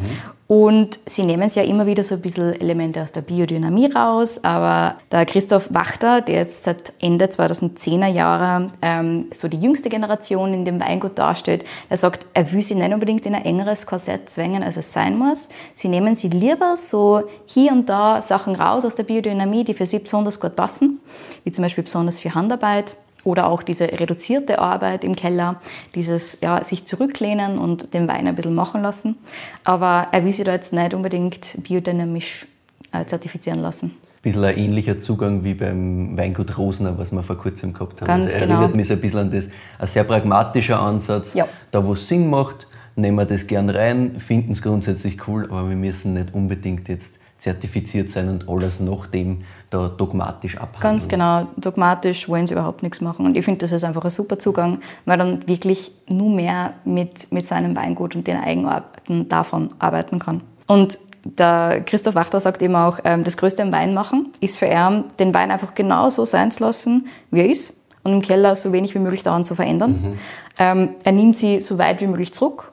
Und 0.50 0.98
sie 1.06 1.22
nehmen 1.22 1.44
es 1.44 1.54
ja 1.54 1.62
immer 1.62 1.86
wieder 1.86 2.02
so 2.02 2.16
ein 2.16 2.22
bisschen 2.22 2.60
Elemente 2.60 3.00
aus 3.00 3.12
der 3.12 3.20
Biodynamie 3.20 3.86
raus, 3.86 4.42
aber 4.42 4.96
der 5.12 5.24
Christoph 5.24 5.72
Wachter, 5.72 6.22
der 6.22 6.40
jetzt 6.40 6.64
seit 6.64 6.92
Ende 6.98 7.26
2010er 7.26 8.08
Jahre 8.08 8.72
ähm, 8.82 9.26
so 9.32 9.46
die 9.46 9.60
jüngste 9.60 9.88
Generation 9.88 10.52
in 10.52 10.64
dem 10.64 10.80
Weingut 10.80 11.16
darstellt, 11.16 11.64
der 11.88 11.98
sagt, 11.98 12.26
er 12.34 12.50
will 12.50 12.62
sie 12.62 12.74
nicht 12.74 12.92
unbedingt 12.92 13.26
in 13.26 13.36
ein 13.36 13.44
engeres 13.44 13.86
Korsett 13.86 14.28
zwängen, 14.28 14.64
als 14.64 14.76
es 14.76 14.92
sein 14.92 15.16
muss. 15.16 15.50
Sie 15.72 15.86
nehmen 15.86 16.16
sie 16.16 16.30
lieber 16.30 16.76
so 16.76 17.22
hier 17.46 17.70
und 17.70 17.88
da 17.88 18.20
Sachen 18.20 18.56
raus 18.56 18.84
aus 18.84 18.96
der 18.96 19.04
Biodynamie, 19.04 19.62
die 19.62 19.74
für 19.74 19.86
sie 19.86 20.00
besonders 20.00 20.40
gut 20.40 20.56
passen, 20.56 20.98
wie 21.44 21.52
zum 21.52 21.62
Beispiel 21.62 21.84
besonders 21.84 22.18
für 22.18 22.34
Handarbeit 22.34 22.96
oder 23.24 23.46
auch 23.48 23.62
diese 23.62 23.84
reduzierte 23.84 24.58
Arbeit 24.58 25.04
im 25.04 25.16
Keller, 25.16 25.60
dieses 25.94 26.38
ja, 26.40 26.62
sich 26.64 26.86
zurücklehnen 26.86 27.58
und 27.58 27.94
den 27.94 28.08
Wein 28.08 28.26
ein 28.26 28.34
bisschen 28.34 28.54
machen 28.54 28.82
lassen. 28.82 29.16
Aber 29.64 30.08
er 30.12 30.24
will 30.24 30.32
sich 30.32 30.44
da 30.44 30.52
jetzt 30.52 30.72
nicht 30.72 30.94
unbedingt 30.94 31.62
biodynamisch 31.62 32.46
äh, 32.92 33.04
zertifizieren 33.04 33.60
lassen. 33.60 33.86
Ein 33.88 34.22
bisschen 34.22 34.44
ein 34.44 34.58
ähnlicher 34.58 35.00
Zugang 35.00 35.44
wie 35.44 35.54
beim 35.54 36.16
Weingut 36.16 36.58
Rosner, 36.58 36.98
was 36.98 37.10
wir 37.10 37.22
vor 37.22 37.38
kurzem 37.38 37.72
gehabt 37.72 38.00
haben. 38.00 38.06
Ganz 38.06 38.34
also 38.34 38.38
genau. 38.44 38.56
erinnert 38.56 38.76
mich 38.76 38.88
so 38.88 38.94
ein 38.94 39.00
bisschen 39.00 39.18
an 39.18 39.30
das, 39.30 39.48
ein 39.78 39.86
sehr 39.86 40.04
pragmatischer 40.04 40.80
Ansatz. 40.80 41.34
Ja. 41.34 41.48
Da, 41.70 41.86
wo 41.86 41.94
es 41.94 42.06
Sinn 42.06 42.28
macht, 42.28 42.66
nehmen 42.96 43.16
wir 43.16 43.24
das 43.24 43.46
gern 43.46 43.70
rein, 43.70 44.20
finden 44.20 44.52
es 44.52 44.62
grundsätzlich 44.62 45.26
cool, 45.26 45.46
aber 45.50 45.68
wir 45.68 45.76
müssen 45.76 46.14
nicht 46.14 46.34
unbedingt 46.34 46.88
jetzt 46.88 47.18
zertifiziert 47.40 48.10
sein 48.10 48.28
und 48.28 48.48
alles 48.48 48.80
nach 48.80 49.06
dem 49.06 49.42
da 49.70 49.88
dogmatisch 49.88 50.56
abhandeln. 50.56 50.82
Ganz 50.82 51.08
genau, 51.08 51.48
dogmatisch 51.56 52.28
wollen 52.28 52.46
sie 52.46 52.54
überhaupt 52.54 52.82
nichts 52.82 53.00
machen. 53.00 53.26
Und 53.26 53.36
ich 53.36 53.44
finde, 53.44 53.58
das 53.58 53.72
ist 53.72 53.82
einfach 53.84 54.04
ein 54.04 54.10
super 54.10 54.38
Zugang, 54.38 54.80
weil 55.06 55.18
dann 55.18 55.48
wirklich 55.48 55.90
nur 56.08 56.30
mehr 56.30 56.74
mit, 56.84 57.32
mit 57.32 57.46
seinem 57.46 57.74
Weingut 57.76 58.14
und 58.14 58.26
den 58.26 58.36
Eigenarten 58.36 59.28
davon 59.28 59.70
arbeiten 59.78 60.18
kann. 60.18 60.42
Und 60.66 60.98
der 61.24 61.82
Christoph 61.84 62.14
Wachter 62.14 62.40
sagt 62.40 62.62
eben 62.62 62.76
auch, 62.76 62.98
ähm, 63.04 63.24
das 63.24 63.36
Größte 63.36 63.62
im 63.62 63.72
Wein 63.72 63.94
machen 63.94 64.32
ist 64.40 64.58
für 64.58 64.66
ihn, 64.66 65.04
den 65.18 65.34
Wein 65.34 65.50
einfach 65.50 65.74
genau 65.74 66.08
so 66.10 66.24
sein 66.24 66.50
zu 66.50 66.64
lassen, 66.64 67.08
wie 67.30 67.40
er 67.40 67.50
ist 67.50 67.86
und 68.02 68.12
im 68.12 68.22
Keller 68.22 68.56
so 68.56 68.72
wenig 68.72 68.94
wie 68.94 68.98
möglich 68.98 69.22
daran 69.22 69.44
zu 69.44 69.54
verändern. 69.54 69.90
Mhm. 69.90 70.18
Ähm, 70.58 70.88
er 71.04 71.12
nimmt 71.12 71.36
sie 71.36 71.60
so 71.60 71.78
weit 71.78 72.00
wie 72.00 72.06
möglich 72.06 72.32
zurück. 72.32 72.72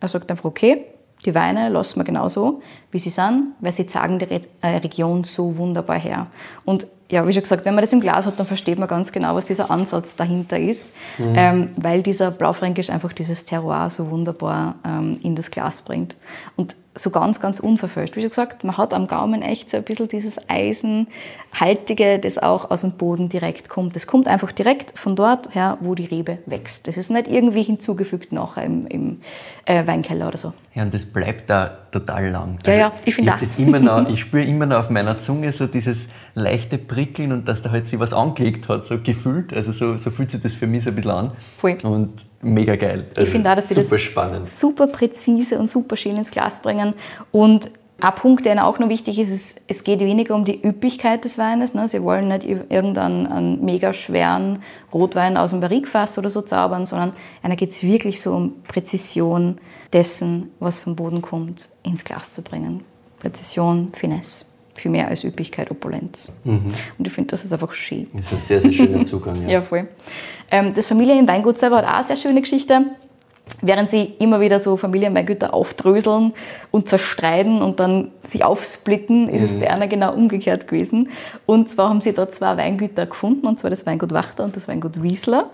Er 0.00 0.08
sagt 0.08 0.30
einfach, 0.30 0.44
okay, 0.44 0.84
die 1.24 1.34
Weine 1.34 1.68
lassen 1.68 2.00
wir 2.00 2.04
genauso, 2.04 2.62
wie 2.90 2.98
sie 2.98 3.10
sind, 3.10 3.54
weil 3.60 3.72
sie 3.72 3.86
zeigen 3.86 4.18
die 4.18 4.40
äh, 4.62 4.68
Region 4.76 5.24
so 5.24 5.56
wunderbar 5.56 5.98
her. 5.98 6.28
Und 6.64 6.86
ja, 7.10 7.26
wie 7.26 7.32
schon 7.32 7.42
gesagt, 7.42 7.64
wenn 7.64 7.74
man 7.74 7.82
das 7.82 7.92
im 7.92 8.00
Glas 8.00 8.26
hat, 8.26 8.38
dann 8.38 8.46
versteht 8.46 8.78
man 8.78 8.88
ganz 8.88 9.12
genau, 9.12 9.34
was 9.34 9.46
dieser 9.46 9.70
Ansatz 9.70 10.16
dahinter 10.16 10.58
ist, 10.58 10.94
mhm. 11.18 11.34
ähm, 11.36 11.70
weil 11.76 12.02
dieser 12.02 12.30
Blaufränkisch 12.30 12.90
einfach 12.90 13.12
dieses 13.12 13.44
Terroir 13.44 13.90
so 13.90 14.10
wunderbar 14.10 14.76
ähm, 14.84 15.18
in 15.22 15.34
das 15.34 15.50
Glas 15.50 15.82
bringt. 15.82 16.16
Und 16.56 16.76
so 16.96 17.10
ganz, 17.10 17.40
ganz 17.40 17.60
unverfälscht. 17.60 18.16
Wie 18.16 18.20
schon 18.20 18.30
gesagt, 18.30 18.64
man 18.64 18.76
hat 18.76 18.94
am 18.94 19.06
Gaumen 19.06 19.42
echt 19.42 19.70
so 19.70 19.76
ein 19.76 19.84
bisschen 19.84 20.08
dieses 20.08 20.40
Eisenhaltige, 20.48 22.18
das 22.18 22.38
auch 22.38 22.70
aus 22.70 22.80
dem 22.80 22.92
Boden 22.92 23.28
direkt 23.28 23.68
kommt. 23.68 23.94
Das 23.94 24.08
kommt 24.08 24.26
einfach 24.26 24.50
direkt 24.50 24.98
von 24.98 25.14
dort 25.14 25.54
her, 25.54 25.78
wo 25.80 25.94
die 25.94 26.06
Rebe 26.06 26.38
wächst. 26.46 26.88
Das 26.88 26.96
ist 26.96 27.10
nicht 27.10 27.28
irgendwie 27.28 27.62
hinzugefügt 27.62 28.32
nachher 28.32 28.64
im, 28.64 28.86
im 28.88 29.20
äh, 29.66 29.86
Weinkeller 29.86 30.28
oder 30.28 30.38
so. 30.38 30.52
Ja, 30.74 30.82
und 30.82 30.92
das 30.92 31.06
bleibt 31.06 31.48
da 31.48 31.78
total 31.92 32.28
lang. 32.28 32.58
Ja, 32.66 32.72
also 32.72 32.80
ja, 32.80 32.92
ich 33.04 33.14
finde 33.14 33.32
das. 33.38 33.56
das 33.56 33.58
ich 34.08 34.20
spüre 34.20 34.44
immer 34.44 34.66
noch 34.66 34.80
auf 34.80 34.90
meiner 34.90 35.18
Zunge 35.20 35.52
so 35.52 35.66
dieses 35.66 36.08
leichte 36.34 36.78
Prickeln 37.00 37.32
und 37.32 37.48
dass 37.48 37.62
da 37.62 37.70
halt 37.70 37.88
sich 37.88 37.98
was 37.98 38.12
angelegt 38.12 38.68
hat, 38.68 38.86
so 38.86 38.98
gefühlt. 38.98 39.54
Also 39.54 39.72
so, 39.72 39.96
so 39.96 40.10
fühlt 40.10 40.30
sich 40.30 40.42
das 40.42 40.54
für 40.54 40.66
mich 40.66 40.84
so 40.84 40.90
ein 40.90 40.96
bisschen 40.96 41.10
an. 41.10 41.32
Voll. 41.56 41.78
Und 41.82 42.12
mega 42.42 42.76
geil. 42.76 43.06
Also 43.14 43.22
ich 43.22 43.30
finde 43.30 43.50
auch, 43.50 43.54
dass 43.54 43.70
sie 43.70 43.74
das 43.74 44.00
spannend. 44.00 44.50
super 44.50 44.86
präzise 44.86 45.58
und 45.58 45.70
super 45.70 45.96
schön 45.96 46.18
ins 46.18 46.30
Glas 46.30 46.60
bringen. 46.60 46.90
Und 47.32 47.70
ein 48.02 48.14
Punkt, 48.14 48.44
der 48.44 48.66
auch 48.66 48.78
noch 48.78 48.90
wichtig 48.90 49.18
ist, 49.18 49.30
ist, 49.30 49.62
es 49.66 49.82
geht 49.82 50.00
weniger 50.00 50.34
um 50.34 50.44
die 50.44 50.62
Üppigkeit 50.62 51.24
des 51.24 51.38
Weines. 51.38 51.72
Ne? 51.72 51.88
Sie 51.88 52.02
wollen 52.02 52.28
nicht 52.28 52.44
irgendeinen 52.44 53.26
einen 53.26 53.64
mega 53.64 53.94
schweren 53.94 54.62
Rotwein 54.92 55.38
aus 55.38 55.52
dem 55.52 55.60
Barrikfass 55.60 56.18
oder 56.18 56.28
so 56.28 56.42
zaubern, 56.42 56.84
sondern 56.84 57.14
einer 57.42 57.56
geht 57.56 57.70
es 57.70 57.82
wirklich 57.82 58.20
so 58.20 58.34
um 58.34 58.62
Präzision 58.64 59.56
dessen, 59.94 60.50
was 60.60 60.78
vom 60.78 60.96
Boden 60.96 61.22
kommt, 61.22 61.70
ins 61.82 62.04
Glas 62.04 62.30
zu 62.30 62.42
bringen. 62.42 62.84
Präzision, 63.20 63.92
Finesse 63.94 64.49
viel 64.80 64.90
mehr 64.90 65.08
als 65.08 65.24
Üppigkeit, 65.24 65.70
Opulenz. 65.70 66.32
Mhm. 66.44 66.72
Und 66.98 67.06
ich 67.06 67.12
finde, 67.12 67.30
das 67.30 67.44
ist 67.44 67.52
einfach 67.52 67.72
schön. 67.72 68.08
Das 68.12 68.26
ist 68.26 68.32
ein 68.32 68.40
sehr, 68.40 68.60
sehr 68.60 68.72
schöner 68.72 69.04
Zugang. 69.04 69.42
Ja, 69.42 69.48
ja 69.48 69.62
voll. 69.62 69.88
Ähm, 70.50 70.74
das 70.74 70.86
Familienweingut 70.86 71.58
selber 71.58 71.78
hat 71.78 71.84
auch 71.84 71.94
eine 71.94 72.04
sehr 72.04 72.16
schöne 72.16 72.40
Geschichte 72.40 72.86
während 73.62 73.90
sie 73.90 74.14
immer 74.18 74.40
wieder 74.40 74.60
so 74.60 74.76
Familienweingüter 74.76 75.54
aufdröseln 75.54 76.32
und 76.70 76.88
zerstreiten 76.88 77.62
und 77.62 77.80
dann 77.80 78.10
sich 78.26 78.44
aufsplitten, 78.44 79.28
ist 79.28 79.40
mhm. 79.40 79.46
es 79.46 79.60
bei 79.60 79.70
einer 79.70 79.88
genau 79.88 80.12
umgekehrt 80.14 80.68
gewesen. 80.68 81.10
Und 81.46 81.68
zwar 81.68 81.88
haben 81.88 82.00
sie 82.00 82.12
dort 82.12 82.32
zwei 82.32 82.56
Weingüter 82.56 83.06
gefunden, 83.06 83.46
und 83.46 83.58
zwar 83.58 83.70
das 83.70 83.86
Weingut 83.86 84.12
Wachter 84.12 84.44
und 84.44 84.56
das 84.56 84.68
Weingut 84.68 85.02
Wiesler, 85.02 85.50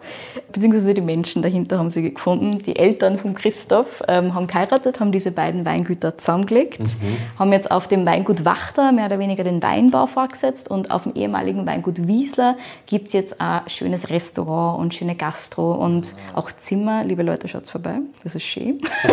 beziehungsweise 0.52 0.94
die 0.94 1.00
Menschen 1.00 1.42
dahinter 1.42 1.78
haben 1.78 1.90
sie 1.90 2.12
gefunden. 2.12 2.58
Die 2.58 2.76
Eltern 2.76 3.18
von 3.18 3.34
Christoph 3.34 4.02
ähm, 4.08 4.34
haben 4.34 4.46
geheiratet, 4.46 5.00
haben 5.00 5.12
diese 5.12 5.30
beiden 5.30 5.64
Weingüter 5.64 6.18
zusammengelegt, 6.18 6.80
mhm. 6.80 7.38
haben 7.38 7.52
jetzt 7.52 7.70
auf 7.70 7.88
dem 7.88 8.04
Weingut 8.06 8.44
Wachter 8.44 8.92
mehr 8.92 9.06
oder 9.06 9.18
weniger 9.18 9.44
den 9.44 9.62
Weinbau 9.62 10.06
vorgesetzt 10.06 10.70
und 10.70 10.90
auf 10.90 11.04
dem 11.04 11.14
ehemaligen 11.14 11.66
Weingut 11.66 12.06
Wiesler 12.06 12.56
gibt 12.86 13.08
es 13.08 13.12
jetzt 13.12 13.40
ein 13.40 13.62
schönes 13.68 14.10
Restaurant 14.10 14.78
und 14.80 14.94
schöne 14.94 15.14
Gastro 15.14 15.72
und 15.72 16.14
auch 16.34 16.52
Zimmer. 16.52 17.04
Liebe 17.04 17.22
Leute, 17.22 17.48
schaut 17.48 17.68
vorbei 17.68 17.85
dabei. 17.86 18.00
Das 18.22 18.34
ist 18.34 18.42
schön. 18.42 18.80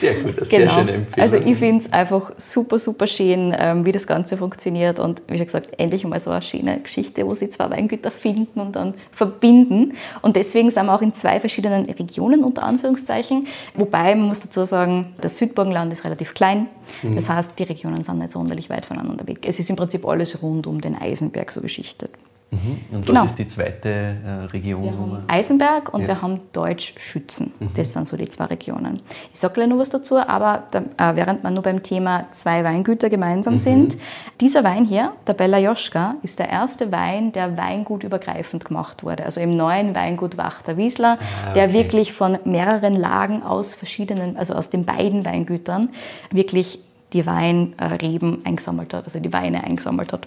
sehr 0.00 0.14
gut, 0.22 0.40
das 0.40 0.48
genau. 0.48 0.64
sehr 0.64 0.70
schöne 0.70 0.92
Empfehlung. 0.92 1.20
Also 1.20 1.36
ich 1.36 1.56
finde 1.56 1.84
es 1.84 1.92
einfach 1.92 2.32
super, 2.36 2.78
super 2.78 3.06
schön, 3.06 3.54
ähm, 3.56 3.84
wie 3.84 3.92
das 3.92 4.06
Ganze 4.06 4.36
funktioniert 4.36 4.98
und 4.98 5.22
wie 5.28 5.36
schon 5.36 5.46
gesagt, 5.46 5.68
endlich 5.78 6.04
einmal 6.04 6.20
so 6.20 6.30
eine 6.30 6.42
schöne 6.42 6.80
Geschichte, 6.80 7.26
wo 7.26 7.34
sie 7.34 7.48
zwei 7.50 7.70
Weingüter 7.70 8.10
finden 8.10 8.60
und 8.60 8.76
dann 8.76 8.94
verbinden. 9.10 9.94
Und 10.22 10.36
deswegen 10.36 10.70
sind 10.70 10.86
wir 10.86 10.94
auch 10.94 11.02
in 11.02 11.14
zwei 11.14 11.40
verschiedenen 11.40 11.86
Regionen 11.86 12.44
unter 12.44 12.64
Anführungszeichen. 12.64 13.46
Wobei, 13.74 14.14
man 14.14 14.28
muss 14.28 14.40
dazu 14.40 14.64
sagen, 14.64 15.14
das 15.20 15.36
Südburgenland 15.36 15.92
ist 15.92 16.04
relativ 16.04 16.34
klein. 16.34 16.68
Mhm. 17.02 17.14
Das 17.14 17.28
heißt, 17.28 17.58
die 17.58 17.64
Regionen 17.64 18.04
sind 18.04 18.18
nicht 18.18 18.32
sonderlich 18.32 18.70
weit 18.70 18.86
voneinander 18.86 19.26
weg. 19.26 19.40
Es 19.46 19.58
ist 19.58 19.70
im 19.70 19.76
Prinzip 19.76 20.06
alles 20.06 20.42
rund 20.42 20.66
um 20.66 20.80
den 20.80 20.96
Eisenberg 20.96 21.52
so 21.52 21.60
geschichtet. 21.60 22.10
Mhm. 22.52 22.96
Und 22.96 23.06
genau. 23.06 23.22
was 23.22 23.30
ist 23.30 23.38
die 23.38 23.48
zweite 23.48 23.88
äh, 23.88 24.44
Region? 24.52 24.82
Wir 24.82 24.92
haben 24.92 25.24
Eisenberg 25.26 25.94
und 25.94 26.02
ja. 26.02 26.08
wir 26.08 26.22
haben 26.22 26.40
Deutsch-Schützen. 26.52 27.52
Mhm. 27.58 27.70
Das 27.74 27.94
sind 27.94 28.06
so 28.06 28.16
die 28.16 28.28
zwei 28.28 28.44
Regionen. 28.44 29.00
Ich 29.32 29.40
sage 29.40 29.54
gleich 29.54 29.68
noch 29.68 29.78
was 29.78 29.88
dazu, 29.88 30.18
aber 30.18 30.64
da, 30.70 30.80
äh, 30.80 31.16
während 31.16 31.42
wir 31.42 31.50
nur 31.50 31.62
beim 31.62 31.82
Thema 31.82 32.26
zwei 32.32 32.62
Weingüter 32.62 33.08
gemeinsam 33.08 33.54
mhm. 33.54 33.58
sind, 33.58 33.96
dieser 34.40 34.64
Wein 34.64 34.84
hier, 34.84 35.12
der 35.26 35.32
Bella 35.32 35.58
Joschka, 35.58 36.16
ist 36.22 36.38
der 36.38 36.50
erste 36.50 36.92
Wein, 36.92 37.32
der 37.32 37.56
weingutübergreifend 37.56 38.66
gemacht 38.66 39.02
wurde. 39.02 39.24
Also 39.24 39.40
im 39.40 39.56
neuen 39.56 39.94
Weingut 39.94 40.36
Wachter 40.36 40.76
Wiesler, 40.76 41.18
ah, 41.18 41.50
okay. 41.50 41.54
der 41.54 41.72
wirklich 41.72 42.12
von 42.12 42.38
mehreren 42.44 42.94
Lagen 42.94 43.42
aus 43.42 43.72
verschiedenen, 43.72 44.36
also 44.36 44.52
aus 44.52 44.68
den 44.68 44.84
beiden 44.84 45.24
Weingütern, 45.24 45.88
wirklich 46.30 46.80
die 47.14 47.24
Weinreben 47.24 48.42
eingesammelt 48.44 48.92
hat, 48.92 49.04
also 49.06 49.20
die 49.20 49.32
Weine 49.32 49.64
eingesammelt 49.64 50.12
hat. 50.12 50.26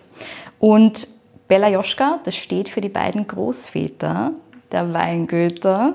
Und 0.59 1.07
Bella 1.47 1.69
Joschka, 1.69 2.19
das 2.23 2.35
steht 2.35 2.69
für 2.69 2.81
die 2.81 2.89
beiden 2.89 3.27
Großväter 3.27 4.31
der 4.71 4.93
Weingüter 4.93 5.93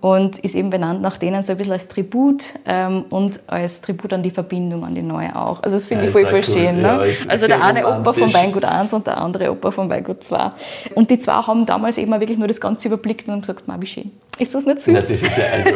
und 0.00 0.38
ist 0.38 0.54
eben 0.54 0.68
benannt 0.68 1.00
nach 1.00 1.16
denen 1.16 1.42
so 1.42 1.52
ein 1.52 1.58
bisschen 1.58 1.72
als 1.72 1.88
Tribut 1.88 2.44
ähm, 2.66 3.06
und 3.08 3.40
als 3.46 3.80
Tribut 3.80 4.12
an 4.12 4.22
die 4.22 4.30
Verbindung 4.30 4.84
an 4.84 4.94
die 4.94 5.02
Neue 5.02 5.34
auch. 5.34 5.62
Also 5.62 5.76
das 5.76 5.86
finde 5.86 6.04
ja, 6.04 6.08
ich 6.08 6.12
voll, 6.12 6.26
voll 6.26 6.42
schön. 6.42 6.82
Ne? 6.82 6.82
Ja, 6.82 7.28
also 7.28 7.46
der 7.46 7.64
eine 7.64 7.86
Opa 7.86 8.12
vom 8.12 8.32
Weingut 8.34 8.64
1 8.66 8.92
und 8.92 9.06
der 9.06 9.16
andere 9.16 9.50
Opa 9.50 9.70
vom 9.70 9.88
Weingut 9.88 10.22
2. 10.22 10.50
Und 10.94 11.10
die 11.10 11.18
zwei 11.18 11.32
haben 11.32 11.64
damals 11.64 11.96
eben 11.96 12.12
wirklich 12.20 12.38
nur 12.38 12.48
das 12.48 12.60
Ganze 12.60 12.88
überblickt 12.88 13.26
und 13.26 13.32
haben 13.32 13.40
gesagt, 13.40 13.62
wie 13.66 13.86
schön. 13.86 14.12
Ist 14.38 14.54
das 14.54 14.66
nicht 14.66 14.80
süß? 14.82 14.92
Na, 14.92 15.00
das 15.00 15.10
ist 15.10 15.38
ja 15.38 15.44
also 15.44 15.70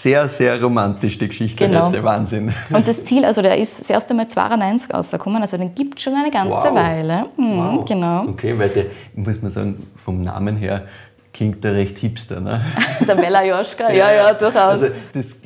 sehr, 0.00 0.28
sehr 0.30 0.62
romantisch, 0.62 1.18
die 1.18 1.28
Geschichte 1.28 1.66
genau. 1.66 1.88
heute. 1.88 2.02
Wahnsinn. 2.02 2.54
Und 2.70 2.88
das 2.88 3.04
Ziel, 3.04 3.24
also 3.24 3.42
der 3.42 3.58
ist 3.58 3.80
das 3.80 3.90
erste 3.90 4.14
Mal 4.14 4.28
92 4.28 4.94
rausgekommen, 4.94 5.42
also 5.42 5.58
den 5.58 5.74
gibt 5.74 5.98
es 5.98 6.04
schon 6.04 6.14
eine 6.14 6.30
ganze 6.30 6.68
wow. 6.68 6.74
Weile. 6.74 7.26
Mhm, 7.36 7.58
wow. 7.58 7.84
Genau. 7.84 8.24
Okay, 8.28 8.58
weil 8.58 8.70
der, 8.70 8.86
muss 9.14 9.42
man 9.42 9.50
sagen, 9.50 9.86
vom 10.02 10.22
Namen 10.22 10.56
her 10.56 10.84
klingt 11.34 11.62
da 11.64 11.70
recht 11.70 11.98
hipster, 11.98 12.40
ne? 12.40 12.62
Der 13.06 13.14
Bella 13.14 13.44
Joschka, 13.44 13.92
ja, 13.92 14.12
ja, 14.12 14.32
durchaus. 14.38 14.82
Also 14.82 14.86
das 15.12 15.38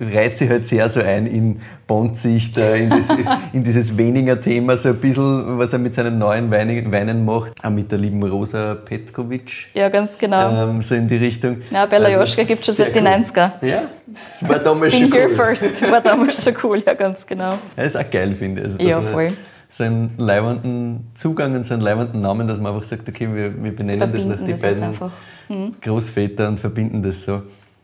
reiht 0.00 0.38
sich 0.38 0.50
halt 0.50 0.66
sehr 0.66 0.88
so 0.88 1.00
ein 1.00 1.26
in 1.26 1.60
Bondsichter, 1.86 2.74
in, 2.76 2.90
das, 2.90 3.08
in 3.52 3.64
dieses 3.64 3.96
weniger 3.96 4.40
Thema, 4.40 4.76
so 4.76 4.90
ein 4.90 4.96
bisschen, 4.96 5.58
was 5.58 5.72
er 5.72 5.78
mit 5.78 5.94
seinen 5.94 6.18
neuen 6.18 6.50
Weinen, 6.50 6.92
Weinen 6.92 7.24
macht, 7.24 7.64
auch 7.64 7.70
mit 7.70 7.90
der 7.90 7.98
lieben 7.98 8.22
Rosa 8.22 8.74
Petkovic. 8.74 9.68
Ja, 9.74 9.88
ganz 9.88 10.18
genau. 10.18 10.68
Ähm, 10.68 10.82
so 10.82 10.94
in 10.94 11.08
die 11.08 11.16
Richtung. 11.16 11.58
Ja, 11.70 11.86
Bella 11.86 12.06
also 12.06 12.20
Joschka 12.20 12.44
gibt 12.44 12.60
es 12.60 12.66
schon 12.66 12.74
seit 12.74 12.94
den 12.94 13.06
90er. 13.06 13.50
Ja, 13.62 13.82
das 14.38 14.48
war 14.48 14.58
damals 14.58 14.96
schon 14.96 15.12
cool. 15.12 15.28
first, 15.28 15.90
war 15.90 16.00
damals 16.00 16.42
schon 16.44 16.54
cool, 16.62 16.82
ja, 16.86 16.94
ganz 16.94 17.26
genau. 17.26 17.58
Ja, 17.76 17.82
ist 17.84 17.96
auch 17.96 18.10
geil, 18.10 18.34
finde 18.34 18.62
ich. 18.62 18.66
Also, 18.66 18.78
Ja, 18.78 19.00
voll. 19.00 19.32
So 19.72 19.84
einen 19.84 20.14
leibenden 20.16 21.12
Zugang 21.14 21.54
und 21.54 21.64
so 21.64 21.74
einen 21.74 21.82
leibenden 21.82 22.20
Namen, 22.20 22.48
dass 22.48 22.58
man 22.58 22.74
einfach 22.74 22.86
sagt, 22.86 23.08
okay, 23.08 23.28
wir, 23.32 23.62
wir 23.62 23.76
benennen 23.76 24.00
das 24.12 24.26
nach 24.26 24.38
Verbinden 24.38 24.46
die 24.46 24.52
das 24.52 24.62
jetzt 24.62 24.62
beiden 24.62 24.82
einfach. 24.82 25.12
Großväter 25.82 26.48
und 26.48 26.58
verbinden 26.58 27.02
das 27.02 27.22
so. 27.22 27.42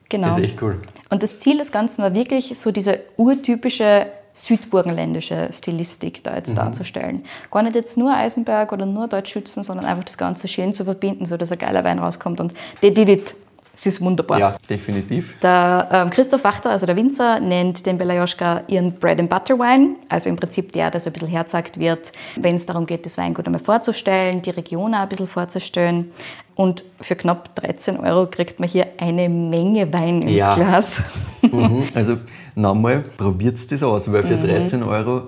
Genau. 0.09 0.29
Das 0.29 0.39
ist 0.39 0.45
echt 0.45 0.63
cool. 0.63 0.81
Und 1.11 1.23
das 1.23 1.39
Ziel 1.39 1.59
des 1.59 1.73
Ganzen 1.73 2.03
war 2.03 2.15
wirklich 2.15 2.57
so 2.59 2.71
diese 2.71 3.01
urtypische 3.17 4.07
südburgenländische 4.33 5.49
Stilistik 5.53 6.23
da 6.23 6.31
Mhm. 6.33 6.37
jetzt 6.37 6.59
darzustellen. 6.59 7.25
Gar 7.51 7.63
nicht 7.63 7.75
jetzt 7.75 7.97
nur 7.97 8.15
Eisenberg 8.15 8.73
oder 8.73 8.85
nur 8.87 9.09
Deutschschützen, 9.09 9.63
sondern 9.63 9.87
einfach 9.87 10.05
das 10.05 10.19
Ganze 10.19 10.47
schön 10.47 10.75
zu 10.75 10.85
verbinden, 10.85 11.25
sodass 11.27 11.51
ein 11.53 11.59
geiler 11.59 11.85
Wein 11.85 11.99
rauskommt. 11.99 12.41
Und 12.41 12.53
they 12.81 12.93
did 12.93 13.09
it. 13.09 13.35
Es 13.77 13.85
ist 13.85 14.01
wunderbar. 14.01 14.39
Ja, 14.39 14.57
definitiv. 14.71 15.39
Der 15.43 15.87
ähm, 15.93 16.09
Christoph 16.11 16.45
Wachter, 16.45 16.71
also 16.71 16.87
der 16.87 16.97
Winzer, 16.97 17.41
nennt 17.41 17.85
den 17.85 17.99
Belajoschka 17.99 18.63
ihren 18.69 18.93
Bread 18.93 19.21
and 19.21 19.29
Butter 19.29 19.59
Wein. 19.59 19.97
Also 20.09 20.31
im 20.31 20.37
Prinzip 20.37 20.73
der, 20.73 20.91
der 20.91 20.99
so 21.01 21.11
ein 21.11 21.13
bisschen 21.13 21.29
herzagt 21.29 21.79
wird, 21.79 22.11
wenn 22.37 22.55
es 22.57 22.65
darum 22.65 22.87
geht, 22.87 23.05
das 23.05 23.19
Weingut 23.19 23.45
einmal 23.45 23.61
vorzustellen, 23.61 24.41
die 24.41 24.49
Region 24.51 24.95
auch 24.95 25.01
ein 25.01 25.09
bisschen 25.11 25.29
vorzustellen. 25.29 26.11
Und 26.55 26.85
für 27.03 27.17
knapp 27.17 27.55
13 27.57 28.01
Euro 28.01 28.27
kriegt 28.29 28.59
man 28.61 28.69
hier 28.69 28.87
eine 28.97 29.29
Menge 29.29 29.93
Wein 29.93 30.23
ins 30.23 30.33
Ja. 30.33 30.55
Glas. 30.55 31.03
Mhm. 31.43 31.85
Also 31.95 32.17
nochmal, 32.57 33.05
probiert 33.17 33.71
das 33.71 33.81
aus, 33.83 34.11
weil 34.11 34.23
Mhm. 34.25 34.29
für 34.29 34.37
13 34.39 34.83
Euro, 34.83 35.23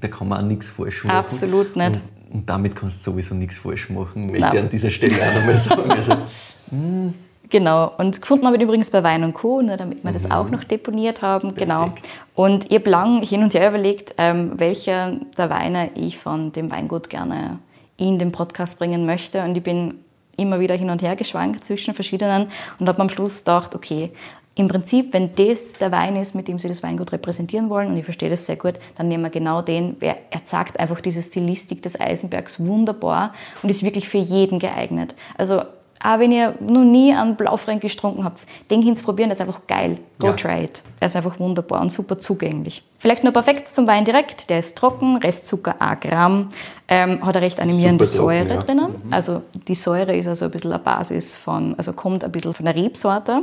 da 0.00 0.08
kann 0.08 0.28
man 0.28 0.38
auch 0.42 0.46
nichts 0.48 0.70
falsch 0.70 1.04
machen. 1.04 1.16
Absolut 1.16 1.76
nicht. 1.76 2.00
Und, 2.30 2.34
und 2.34 2.48
damit 2.50 2.74
kannst 2.74 3.06
du 3.06 3.10
sowieso 3.12 3.34
nichts 3.36 3.58
falsch 3.58 3.88
machen, 3.90 4.32
möchte 4.32 4.48
ich 4.56 4.60
an 4.60 4.70
dieser 4.70 4.90
Stelle 4.90 5.14
auch 5.22 5.34
nochmal 5.34 5.56
sagen. 5.56 5.90
Also, 5.90 6.16
Genau. 7.52 7.92
Und 7.98 8.22
gefunden 8.22 8.46
habe 8.46 8.56
ich 8.56 8.62
übrigens 8.62 8.90
bei 8.90 9.04
Wein 9.04 9.24
und 9.24 9.34
Co., 9.34 9.60
nur 9.60 9.76
damit 9.76 10.02
wir 10.02 10.10
das 10.10 10.30
auch 10.30 10.48
noch 10.48 10.64
deponiert 10.64 11.20
haben. 11.20 11.54
Genau. 11.54 11.88
Perfekt. 11.88 12.08
Und 12.34 12.70
ich 12.70 12.78
habe 12.78 12.88
lang 12.88 13.22
hin 13.22 13.42
und 13.42 13.52
her 13.52 13.68
überlegt, 13.68 14.14
ähm, 14.16 14.52
welcher 14.56 15.18
der 15.36 15.50
Weine 15.50 15.90
ich 15.94 16.16
von 16.16 16.52
dem 16.52 16.70
Weingut 16.70 17.10
gerne 17.10 17.58
in 17.98 18.18
den 18.18 18.32
Podcast 18.32 18.78
bringen 18.78 19.04
möchte. 19.04 19.42
Und 19.42 19.54
ich 19.54 19.62
bin 19.62 20.02
immer 20.38 20.60
wieder 20.60 20.74
hin 20.74 20.88
und 20.88 21.02
her 21.02 21.14
geschwankt 21.14 21.66
zwischen 21.66 21.92
verschiedenen 21.92 22.46
und 22.78 22.88
habe 22.88 23.02
am 23.02 23.10
Schluss 23.10 23.40
gedacht, 23.40 23.74
okay, 23.74 24.12
im 24.54 24.68
Prinzip, 24.68 25.12
wenn 25.12 25.34
das 25.34 25.74
der 25.74 25.92
Wein 25.92 26.16
ist, 26.16 26.34
mit 26.34 26.48
dem 26.48 26.58
sie 26.58 26.68
das 26.68 26.82
Weingut 26.82 27.12
repräsentieren 27.12 27.68
wollen, 27.68 27.88
und 27.88 27.98
ich 27.98 28.04
verstehe 28.04 28.30
das 28.30 28.46
sehr 28.46 28.56
gut, 28.56 28.74
dann 28.96 29.08
nehmen 29.08 29.24
wir 29.24 29.30
genau 29.30 29.60
den. 29.60 29.98
Er 30.00 30.44
zeigt 30.46 30.80
einfach 30.80 31.02
diese 31.02 31.22
Stilistik 31.22 31.82
des 31.82 32.00
Eisenbergs 32.00 32.60
wunderbar 32.60 33.34
und 33.62 33.68
ist 33.68 33.82
wirklich 33.82 34.08
für 34.08 34.18
jeden 34.18 34.58
geeignet. 34.58 35.14
Also 35.36 35.62
auch 36.02 36.18
wenn 36.18 36.32
ihr 36.32 36.54
noch 36.60 36.84
nie 36.84 37.14
einen 37.14 37.36
Blaufränkisch 37.36 37.94
getrunken 37.94 38.24
habt, 38.24 38.46
den 38.70 38.96
zu 38.96 39.04
probieren, 39.04 39.30
das 39.30 39.38
ist 39.40 39.46
einfach 39.46 39.66
geil. 39.66 39.98
Go 40.18 40.28
Ja. 40.28 40.32
try 40.34 40.64
it. 40.64 40.82
Der 41.00 41.06
ist 41.06 41.16
einfach 41.16 41.38
wunderbar 41.38 41.80
und 41.80 41.90
super 41.90 42.18
zugänglich. 42.18 42.82
Vielleicht 42.98 43.24
nur 43.24 43.32
perfekt 43.32 43.66
zum 43.66 43.86
Wein 43.88 44.04
direkt. 44.04 44.48
Der 44.50 44.60
ist 44.60 44.78
trocken, 44.78 45.16
Restzucker 45.16 45.80
1 45.80 46.00
Gramm, 46.00 46.48
ähm, 46.86 47.24
hat 47.26 47.36
eine 47.36 47.44
recht 47.44 47.60
animierende 47.60 48.04
trocken, 48.04 48.16
Säure 48.16 48.54
ja. 48.54 48.60
drinnen. 48.60 48.94
Also 49.10 49.42
die 49.66 49.74
Säure 49.74 50.16
ist 50.16 50.28
also 50.28 50.44
ein 50.44 50.50
bisschen 50.52 50.72
eine 50.72 50.82
Basis 50.82 51.34
von, 51.34 51.74
also 51.76 51.92
kommt 51.92 52.22
ein 52.24 52.30
bisschen 52.30 52.54
von 52.54 52.64
der 52.66 52.76
Rebsorte. 52.76 53.42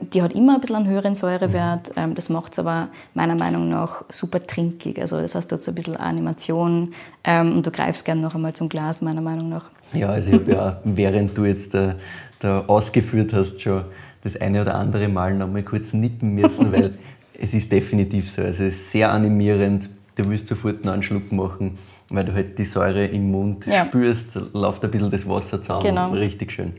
Die 0.00 0.22
hat 0.22 0.32
immer 0.32 0.54
ein 0.54 0.60
bisschen 0.60 0.76
einen 0.76 0.88
höheren 0.88 1.14
Säurewert. 1.14 1.92
Ähm, 1.96 2.14
das 2.14 2.28
macht 2.30 2.52
es 2.52 2.58
aber 2.58 2.88
meiner 3.12 3.34
Meinung 3.34 3.68
nach 3.68 4.04
super 4.10 4.42
trinkig. 4.42 4.98
Also 5.00 5.20
das 5.20 5.34
heißt, 5.34 5.50
du 5.50 5.56
hast 5.56 5.64
so 5.64 5.70
ein 5.70 5.74
bisschen 5.74 5.96
Animation 5.96 6.94
ähm, 7.24 7.56
und 7.56 7.66
du 7.66 7.70
greifst 7.70 8.04
gerne 8.04 8.22
noch 8.22 8.34
einmal 8.34 8.54
zum 8.54 8.68
Glas, 8.70 9.02
meiner 9.02 9.20
Meinung 9.20 9.48
nach. 9.50 9.64
Ja, 9.94 10.08
also 10.08 10.28
ich 10.32 10.40
habe 10.40 10.52
ja, 10.52 10.80
während 10.84 11.36
du 11.36 11.44
jetzt 11.44 11.74
da, 11.74 11.96
da 12.40 12.60
ausgeführt 12.66 13.32
hast, 13.32 13.60
schon 13.60 13.84
das 14.22 14.36
eine 14.40 14.62
oder 14.62 14.74
andere 14.74 15.08
Mal 15.08 15.34
nochmal 15.34 15.62
kurz 15.62 15.92
nippen 15.92 16.34
müssen, 16.34 16.72
weil 16.72 16.94
es 17.38 17.54
ist 17.54 17.70
definitiv 17.70 18.28
so. 18.30 18.42
Also 18.42 18.64
es 18.64 18.74
ist 18.76 18.90
sehr 18.90 19.12
animierend. 19.12 19.88
Du 20.16 20.28
willst 20.30 20.48
sofort 20.48 20.76
einen 20.82 20.94
Anschluck 20.94 21.32
machen, 21.32 21.78
weil 22.08 22.24
du 22.24 22.32
halt 22.32 22.58
die 22.58 22.64
Säure 22.64 23.04
im 23.06 23.30
Mund 23.30 23.66
Ja. 23.66 23.84
spürst, 23.86 24.38
läuft 24.52 24.84
ein 24.84 24.90
bisschen 24.90 25.10
das 25.10 25.28
Wasser 25.28 25.60
zusammen. 25.60 25.82
Genau. 25.82 26.12
Richtig 26.12 26.52
schön. 26.52 26.74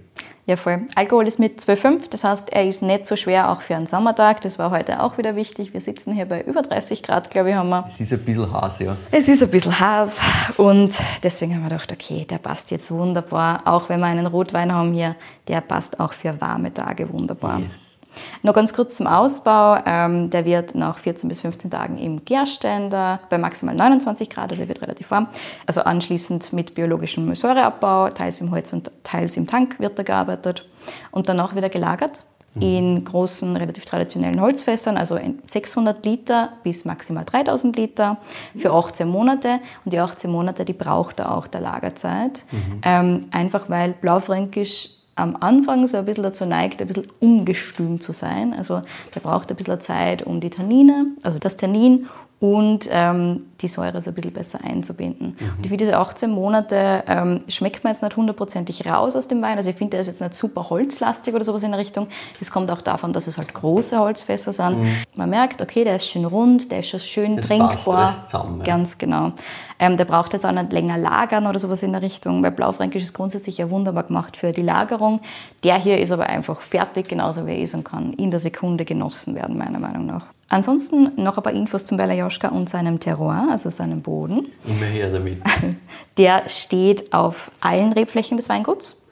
Ja, 0.47 0.58
voll. 0.58 0.81
Alkohol 0.93 1.25
ist 1.27 1.39
mit 1.39 1.60
12,5, 1.60 2.10
das 2.12 2.23
heißt, 2.23 2.53
er 2.53 2.67
ist 2.67 2.84
nicht 2.84 3.08
so 3.08 3.15
schwer 3.15 3.49
auch 3.49 3.62
für 3.62 3.75
einen 3.75 3.88
Sommertag. 3.88 4.41
Das 4.41 4.60
war 4.60 4.69
heute 4.69 5.01
auch 5.01 5.17
wieder 5.17 5.36
wichtig. 5.36 5.73
Wir 5.73 5.81
sitzen 5.81 6.13
hier 6.13 6.27
bei 6.27 6.43
über 6.43 6.62
30 6.62 7.01
Grad, 7.01 7.31
glaube 7.31 7.49
ich, 7.49 7.55
haben 7.55 7.69
wir. 7.69 7.86
Es 7.88 7.99
ist 7.99 8.13
ein 8.13 8.19
bisschen 8.19 8.53
heiß, 8.53 8.79
ja. 8.79 8.95
Es 9.10 9.27
ist 9.27 9.41
ein 9.41 9.49
bisschen 9.49 9.79
heiß 9.79 10.21
und 10.58 10.99
deswegen 11.23 11.55
haben 11.55 11.63
wir 11.63 11.69
gedacht, 11.69 11.91
okay, 11.91 12.27
der 12.29 12.38
passt 12.38 12.69
jetzt 12.69 12.91
wunderbar. 12.91 13.63
Auch 13.65 13.89
wenn 13.89 13.99
wir 13.99 14.05
einen 14.05 14.27
Rotwein 14.27 14.71
haben 14.71 14.93
hier, 14.93 15.15
der 15.47 15.62
passt 15.62 15.99
auch 15.99 16.13
für 16.13 16.39
warme 16.39 16.71
Tage 16.71 17.12
wunderbar. 17.12 17.62
Yes. 17.62 17.94
Noch 18.43 18.54
ganz 18.54 18.73
kurz 18.73 18.95
zum 18.95 19.08
Ausbau. 19.08 19.78
Ähm, 19.86 20.30
der 20.30 20.45
wird 20.45 20.75
nach 20.75 20.97
14 20.97 21.28
bis 21.30 21.41
15 21.41 21.71
Tagen 21.71 21.97
im 21.97 22.25
Gärständer 22.25 23.19
bei 23.30 23.38
maximal 23.38 23.75
29 23.75 24.30
Grad, 24.30 24.51
also 24.51 24.63
er 24.63 24.67
wird 24.67 24.82
relativ 24.82 25.12
warm. 25.12 25.28
Also 25.65 25.82
anschließend 25.82 26.54
mit 26.54 26.75
biologischem 26.75 27.34
Säureabbau, 27.36 28.10
teils 28.10 28.41
im 28.41 28.51
Holz 28.51 28.73
und 28.73 28.91
teils 29.04 29.38
im 29.38 29.47
Tank 29.47 29.80
wird 29.80 29.97
er 29.97 30.04
gearbeitet. 30.04 30.65
Und 31.12 31.30
danach 31.30 31.56
wieder 31.56 31.69
gelagert 31.69 32.23
in 32.60 33.04
großen, 33.04 33.58
relativ 33.58 33.86
traditionellen 33.86 34.39
Holzfässern, 34.39 34.97
also 34.97 35.17
in 35.17 35.41
600 35.51 36.06
Liter 36.06 36.54
bis 36.63 36.86
maximal 36.86 37.25
3000 37.25 37.75
Liter 37.75 38.17
für 38.58 38.71
18 38.71 39.08
Monate. 39.08 39.60
Und 39.84 39.93
die 39.93 39.99
18 39.99 40.32
Monate, 40.32 40.63
die 40.63 40.73
braucht 40.73 41.19
er 41.19 41.32
auch 41.32 41.47
der 41.47 41.62
Lagerzeit. 41.62 42.43
Ähm, 42.84 43.28
einfach 43.32 43.69
weil 43.69 43.93
Blaufränkisch 43.93 44.89
am 45.15 45.38
Anfang 45.39 45.88
so 45.88 45.97
ein 45.97 46.06
bisschen 46.06 46.23
dazu 46.23 46.45
neigt, 46.45 46.82
ein 46.82 46.88
bisschen 46.88 47.08
ungestüm 47.19 48.01
zu 48.01 48.12
sein. 48.12 48.54
Also 48.54 48.82
der 49.13 49.21
braucht 49.21 49.49
ein 49.49 49.56
bisschen 49.56 49.80
Zeit, 49.82 50.23
um 50.23 50.41
die 50.41 50.49
Tannine, 50.49 51.08
also 51.23 51.39
das 51.39 51.58
Tannin 51.58 52.08
und 52.39 52.89
ähm, 52.91 53.43
die 53.62 53.67
Säure 53.69 54.02
so 54.02 54.10
ein 54.12 54.13
bisschen 54.13 54.34
besser 54.34 54.60
einzubinden. 54.62 55.38
Und 55.58 55.67
für 55.67 55.78
diese 55.78 55.98
18 55.98 56.30
Monate 56.30 57.04
ähm, 57.08 57.41
schmeckt 57.48 57.84
man 57.84 57.93
jetzt 57.93 58.04
nicht 58.04 58.17
hundertprozentig 58.17 58.86
raus 58.86 59.15
aus 59.15 59.30
dem 59.30 59.41
Wein. 59.41 59.56
Also 59.56 59.69
ich 59.69 59.78
finde, 59.78 59.91
der 59.91 60.02
ist 60.02 60.08
jetzt 60.08 60.21
nicht 60.21 60.34
super 60.34 60.69
holzlastig 60.69 61.34
oder 61.34 61.45
sowas 61.45 61.63
in 61.63 61.71
der 61.71 61.80
Richtung. 61.80 62.08
Das 62.39 62.52
kommt 62.52 62.69
auch 62.71 62.82
davon, 62.82 63.13
dass 63.13 63.28
es 63.28 63.38
halt 63.38 63.54
große 63.54 63.98
Holzfässer 63.98 64.52
sind. 64.52 64.78
Man 65.15 65.30
merkt, 65.30 65.62
okay, 65.62 65.86
der 65.86 65.95
ist 65.95 66.08
schön 66.08 66.26
rund, 66.26 66.71
der 66.71 66.80
ist 66.80 66.89
schon 66.89 67.00
schön 67.00 67.38
Es 67.39 67.48
trinkbar. 67.48 67.76
passt 67.76 68.30
zusammen, 68.30 68.60
ja. 68.60 68.65
Ganz 68.65 68.98
genau. 68.98 69.32
Ähm, 69.80 69.95
der 69.95 70.06
braucht 70.06 70.34
jetzt 70.34 70.45
auch 70.45 70.52
nicht 70.52 70.74
länger 70.74 70.98
lagern 70.98 71.48
oder 71.48 71.58
sowas 71.58 71.84
in 71.84 71.93
der 71.93 72.02
Richtung, 72.02 72.43
weil 72.43 72.52
Blaufränkisch 72.52 73.04
ist 73.04 73.13
grundsätzlich 73.13 73.58
ja 73.58 73.69
wunderbar 73.69 74.04
gemacht 74.04 74.36
für 74.38 74.52
die 74.52 74.62
Lagerung. 74.62 75.21
Der 75.63 75.76
hier 75.78 76.00
ist 76.00 76.12
aber 76.12 76.28
einfach 76.28 76.62
fertig, 76.62 77.08
genauso 77.08 77.48
wie 77.48 77.52
er 77.52 77.60
ist 77.60 77.74
und 77.74 77.86
kann 77.86 78.12
in 78.13 78.30
der 78.30 78.39
Sekunde 78.39 78.84
genossen 78.86 79.36
werden, 79.36 79.58
meiner 79.58 79.80
Meinung 79.80 80.06
nach. 80.06 80.26
Ansonsten 80.47 81.12
noch 81.15 81.38
ein 81.38 81.43
paar 81.43 81.53
Infos 81.53 81.86
zum 81.86 81.97
Belajoschka 81.97 82.49
und 82.49 82.69
seinem 82.69 82.99
Terroir, 82.99 83.47
also 83.49 83.69
seinem 83.69 84.01
Boden. 84.01 84.47
Immer 84.65 84.86
her 84.86 85.12
damit. 85.12 85.38
Der 86.17 86.47
steht 86.47 87.13
auf 87.13 87.51
allen 87.62 87.93
Rebflächen 87.93 88.38
des 88.38 88.47
Weinguts 88.47 89.05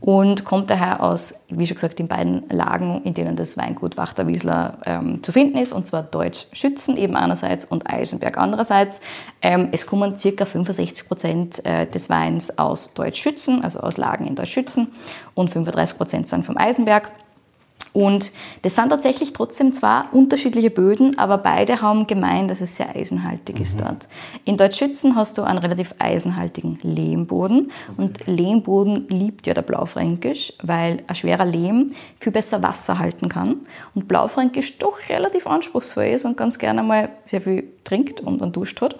und 0.00 0.44
kommt 0.44 0.70
daher 0.70 1.02
aus, 1.02 1.46
wie 1.48 1.66
schon 1.66 1.76
gesagt, 1.76 1.98
den 1.98 2.06
beiden 2.06 2.48
Lagen, 2.50 3.02
in 3.04 3.14
denen 3.14 3.34
das 3.34 3.56
Weingut 3.56 3.96
Wachterwiesler 3.96 4.78
ähm, 4.84 5.22
zu 5.22 5.32
finden 5.32 5.56
ist, 5.56 5.72
und 5.72 5.88
zwar 5.88 6.02
Deutsch-Schützen 6.02 6.96
eben 6.96 7.16
einerseits 7.16 7.64
und 7.64 7.90
Eisenberg 7.90 8.36
andererseits. 8.36 9.00
Ähm, 9.40 9.68
es 9.72 9.86
kommen 9.86 10.16
ca. 10.16 10.44
65 10.44 11.08
Prozent 11.08 11.64
äh, 11.64 11.86
des 11.86 12.10
Weins 12.10 12.58
aus 12.58 12.92
Deutsch-Schützen, 12.94 13.64
also 13.64 13.80
aus 13.80 13.96
Lagen 13.96 14.26
in 14.26 14.34
Deutsch-Schützen, 14.34 14.92
und 15.34 15.50
35 15.50 15.96
Prozent 15.96 16.28
sind 16.28 16.44
vom 16.44 16.58
Eisenberg. 16.58 17.10
Und 17.92 18.32
das 18.62 18.76
sind 18.76 18.90
tatsächlich 18.90 19.32
trotzdem 19.32 19.72
zwar 19.72 20.08
unterschiedliche 20.12 20.70
Böden, 20.70 21.18
aber 21.18 21.38
beide 21.38 21.80
haben 21.80 22.06
gemein, 22.06 22.48
dass 22.48 22.60
es 22.60 22.76
sehr 22.76 22.94
eisenhaltig 22.94 23.60
ist 23.60 23.80
dort. 23.80 24.08
In 24.44 24.56
Deutschschützen 24.56 25.16
hast 25.16 25.38
du 25.38 25.42
einen 25.42 25.58
relativ 25.58 25.94
eisenhaltigen 25.98 26.78
Lehmboden 26.82 27.72
und 27.96 28.26
Lehmboden 28.26 29.08
liebt 29.08 29.46
ja 29.46 29.54
der 29.54 29.62
Blaufränkisch, 29.62 30.52
weil 30.62 31.02
ein 31.06 31.14
schwerer 31.16 31.44
Lehm 31.44 31.92
viel 32.20 32.32
besser 32.32 32.62
Wasser 32.62 32.98
halten 32.98 33.28
kann 33.28 33.66
und 33.94 34.08
Blaufränkisch 34.08 34.78
doch 34.78 35.08
relativ 35.08 35.46
anspruchsvoll 35.46 36.06
ist 36.06 36.24
und 36.24 36.36
ganz 36.36 36.58
gerne 36.58 36.82
mal 36.82 37.10
sehr 37.24 37.40
viel 37.40 37.64
trinkt 37.84 38.20
und 38.20 38.40
dann 38.40 38.52
duscht 38.52 38.80
hat. 38.80 38.96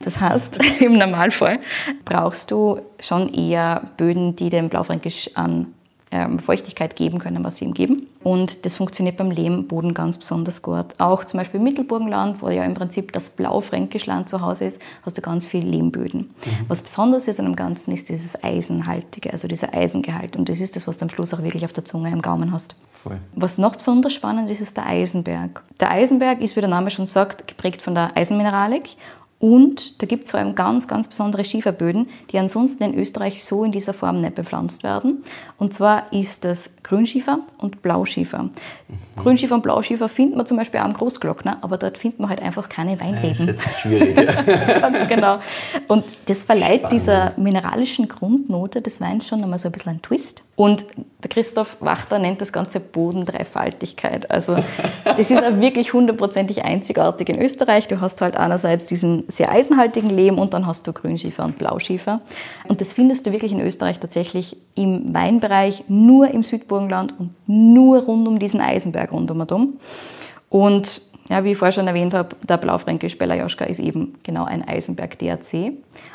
Das 0.00 0.20
heißt, 0.20 0.60
im 0.80 0.94
Normalfall 0.94 1.60
brauchst 2.04 2.50
du 2.50 2.80
schon 3.00 3.32
eher 3.32 3.90
Böden, 3.96 4.36
die 4.36 4.50
dem 4.50 4.68
Blaufränkisch 4.68 5.30
an 5.34 5.74
ähm, 6.14 6.38
Feuchtigkeit 6.38 6.94
geben 6.94 7.18
können, 7.18 7.42
was 7.42 7.56
sie 7.56 7.64
ihm 7.64 7.74
geben. 7.74 8.06
Und 8.22 8.64
das 8.64 8.76
funktioniert 8.76 9.16
beim 9.16 9.32
Lehmboden 9.32 9.94
ganz 9.94 10.16
besonders 10.16 10.62
gut. 10.62 10.86
Auch 10.98 11.24
zum 11.24 11.38
Beispiel 11.38 11.58
im 11.58 11.64
Mittelburgenland, 11.64 12.40
wo 12.40 12.48
ja 12.48 12.64
im 12.64 12.72
Prinzip 12.72 13.12
das 13.12 13.30
Blaufränkischland 13.30 14.28
zu 14.28 14.40
Hause 14.40 14.66
ist, 14.66 14.80
hast 15.02 15.18
du 15.18 15.22
ganz 15.22 15.44
viel 15.44 15.66
Lehmböden. 15.66 16.20
Mhm. 16.20 16.50
Was 16.68 16.82
besonders 16.82 17.26
ist 17.26 17.40
an 17.40 17.46
dem 17.46 17.56
Ganzen, 17.56 17.92
ist 17.92 18.08
dieses 18.08 18.42
Eisenhaltige, 18.44 19.32
also 19.32 19.48
dieser 19.48 19.74
Eisengehalt. 19.74 20.36
Und 20.36 20.48
das 20.48 20.60
ist 20.60 20.76
das, 20.76 20.86
was 20.86 20.98
du 20.98 21.06
am 21.06 21.10
Schluss 21.10 21.34
auch 21.34 21.42
wirklich 21.42 21.64
auf 21.64 21.72
der 21.72 21.84
Zunge 21.84 22.12
im 22.12 22.22
Gaumen 22.22 22.52
hast. 22.52 22.76
Voll. 22.92 23.18
Was 23.34 23.58
noch 23.58 23.74
besonders 23.74 24.12
spannend 24.12 24.48
ist, 24.48 24.60
ist 24.60 24.76
der 24.76 24.86
Eisenberg. 24.86 25.64
Der 25.80 25.90
Eisenberg 25.90 26.40
ist, 26.40 26.54
wie 26.54 26.60
der 26.60 26.70
Name 26.70 26.90
schon 26.90 27.06
sagt, 27.06 27.48
geprägt 27.48 27.82
von 27.82 27.96
der 27.96 28.16
Eisenmineralik 28.16 28.96
und 29.38 30.00
da 30.00 30.06
gibt 30.06 30.24
es 30.24 30.30
vor 30.30 30.40
allem 30.40 30.54
ganz, 30.54 30.88
ganz 30.88 31.08
besondere 31.08 31.44
Schieferböden, 31.44 32.08
die 32.30 32.38
ansonsten 32.38 32.84
in 32.84 32.94
Österreich 32.94 33.44
so 33.44 33.64
in 33.64 33.72
dieser 33.72 33.92
Form 33.92 34.20
nicht 34.20 34.36
bepflanzt 34.36 34.84
werden. 34.84 35.22
Und 35.58 35.74
zwar 35.74 36.12
ist 36.12 36.44
das 36.44 36.76
Grünschiefer 36.82 37.40
und 37.58 37.82
Blauschiefer. 37.82 38.44
Mhm. 38.44 38.52
Grünschiefer 39.16 39.56
und 39.56 39.62
Blauschiefer 39.62 40.08
findet 40.08 40.36
man 40.36 40.46
zum 40.46 40.56
Beispiel 40.56 40.80
auch 40.80 40.84
am 40.84 40.94
Großglockner, 40.94 41.58
aber 41.60 41.76
dort 41.76 41.98
findet 41.98 42.20
man 42.20 42.30
halt 42.30 42.40
einfach 42.40 42.68
keine 42.68 42.98
Weinreben. 43.00 43.48
Das 43.48 43.56
ist 43.56 43.80
schwierig. 43.80 44.16
ganz 44.16 45.08
genau. 45.08 45.38
Und 45.88 46.04
das 46.26 46.44
verleiht 46.44 46.80
Spannend. 46.80 46.92
dieser 46.92 47.34
mineralischen 47.36 48.08
Grundnote 48.08 48.80
des 48.80 49.00
Weins 49.00 49.28
schon 49.28 49.40
nochmal 49.40 49.58
so 49.58 49.68
ein 49.68 49.72
bisschen 49.72 49.90
einen 49.90 50.02
Twist. 50.02 50.44
Und 50.56 50.84
Christoph 51.28 51.78
Wachter 51.80 52.20
nennt 52.20 52.40
das 52.40 52.52
Ganze 52.52 52.78
Bodendreifaltigkeit. 52.78 54.30
Also 54.30 54.56
das 55.04 55.30
ist 55.30 55.42
auch 55.42 55.60
wirklich 55.60 55.92
hundertprozentig 55.92 56.64
einzigartig 56.64 57.28
in 57.28 57.42
Österreich. 57.42 57.88
Du 57.88 58.00
hast 58.00 58.20
halt 58.20 58.36
einerseits 58.36 58.86
diesen 58.86 59.24
sehr 59.28 59.50
eisenhaltigen 59.50 60.10
Lehm 60.10 60.38
und 60.38 60.54
dann 60.54 60.66
hast 60.66 60.86
du 60.86 60.92
Grünschiefer 60.92 61.44
und 61.44 61.58
Blauschiefer. 61.58 62.20
Und 62.68 62.80
das 62.80 62.92
findest 62.92 63.26
du 63.26 63.32
wirklich 63.32 63.50
in 63.50 63.60
Österreich 63.60 63.98
tatsächlich 63.98 64.56
im 64.76 65.12
Weinbereich 65.12 65.84
nur 65.88 66.28
im 66.28 66.44
Südburgenland 66.44 67.18
und 67.18 67.34
nur 67.48 68.02
rund 68.02 68.28
um 68.28 68.38
diesen 68.38 68.60
Eisenberg 68.60 69.10
rundum. 69.10 69.44
Und 70.50 71.02
ja, 71.28 71.44
wie 71.44 71.52
ich 71.52 71.58
vorher 71.58 71.72
schon 71.72 71.86
erwähnt 71.86 72.14
habe, 72.14 72.36
der 72.46 72.58
Blaufränkisch 72.58 73.16
Belajoschka 73.16 73.64
ist 73.64 73.80
eben 73.80 74.14
genau 74.22 74.44
ein 74.44 74.66
Eisenberg-DRC. 74.66 75.72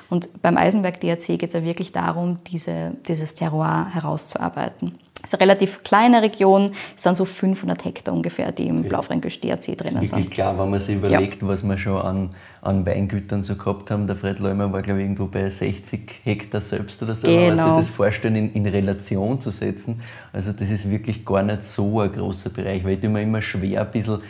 Und 0.09 0.41
beim 0.41 0.57
Eisenberg-DRC 0.57 1.39
geht 1.39 1.49
es 1.49 1.53
ja 1.53 1.63
wirklich 1.63 1.91
darum, 1.91 2.39
diese, 2.47 2.93
dieses 3.07 3.33
Terroir 3.33 3.87
herauszuarbeiten. 3.91 4.99
Es 5.21 5.33
ist 5.33 5.33
eine 5.33 5.41
relativ 5.41 5.83
kleine 5.83 6.21
Region, 6.21 6.71
es 6.95 7.03
sind 7.03 7.17
so 7.17 7.25
500 7.25 7.83
Hektar 7.83 8.13
ungefähr, 8.13 8.53
die 8.53 8.67
im 8.67 8.79
okay. 8.79 8.87
Blaufränkisch 8.87 9.41
DRC 9.41 9.77
drinnen 9.77 10.05
sind. 10.05 10.11
Wirklich 10.17 10.29
klar, 10.29 10.57
wenn 10.57 10.69
man 10.69 10.79
sich 10.79 10.95
überlegt, 10.95 11.41
ja. 11.41 11.47
was 11.47 11.61
wir 11.61 11.77
schon 11.77 12.01
an, 12.01 12.29
an 12.61 12.85
Weingütern 12.85 13.43
so 13.43 13.55
gehabt 13.55 13.91
haben. 13.91 14.07
Der 14.07 14.15
Fred 14.15 14.39
Leumer 14.39 14.71
war, 14.71 14.81
glaube 14.81 14.99
ich, 14.99 15.05
irgendwo 15.05 15.25
bei 15.25 15.49
60 15.49 16.21
Hektar 16.23 16.61
selbst 16.61 17.03
oder 17.03 17.15
so. 17.15 17.27
Genau. 17.27 17.39
Wenn 17.39 17.47
man 17.47 17.57
sich 17.57 17.65
genau. 17.65 17.77
das 17.77 17.89
vorstellen, 17.89 18.35
in, 18.37 18.53
in, 18.53 18.65
Relation 18.67 19.41
zu 19.41 19.49
setzen, 19.49 20.01
also 20.31 20.53
das 20.53 20.69
ist 20.69 20.89
wirklich 20.89 21.25
gar 21.25 21.43
nicht 21.43 21.65
so 21.65 21.99
ein 21.99 22.13
großer 22.13 22.49
Bereich, 22.51 22.85
weil 22.85 22.93
ich 22.93 23.01
tue 23.01 23.09
mir 23.09 23.21
immer 23.21 23.41
schwer 23.41 23.81
ein 23.81 23.91
bisschen 23.91 24.21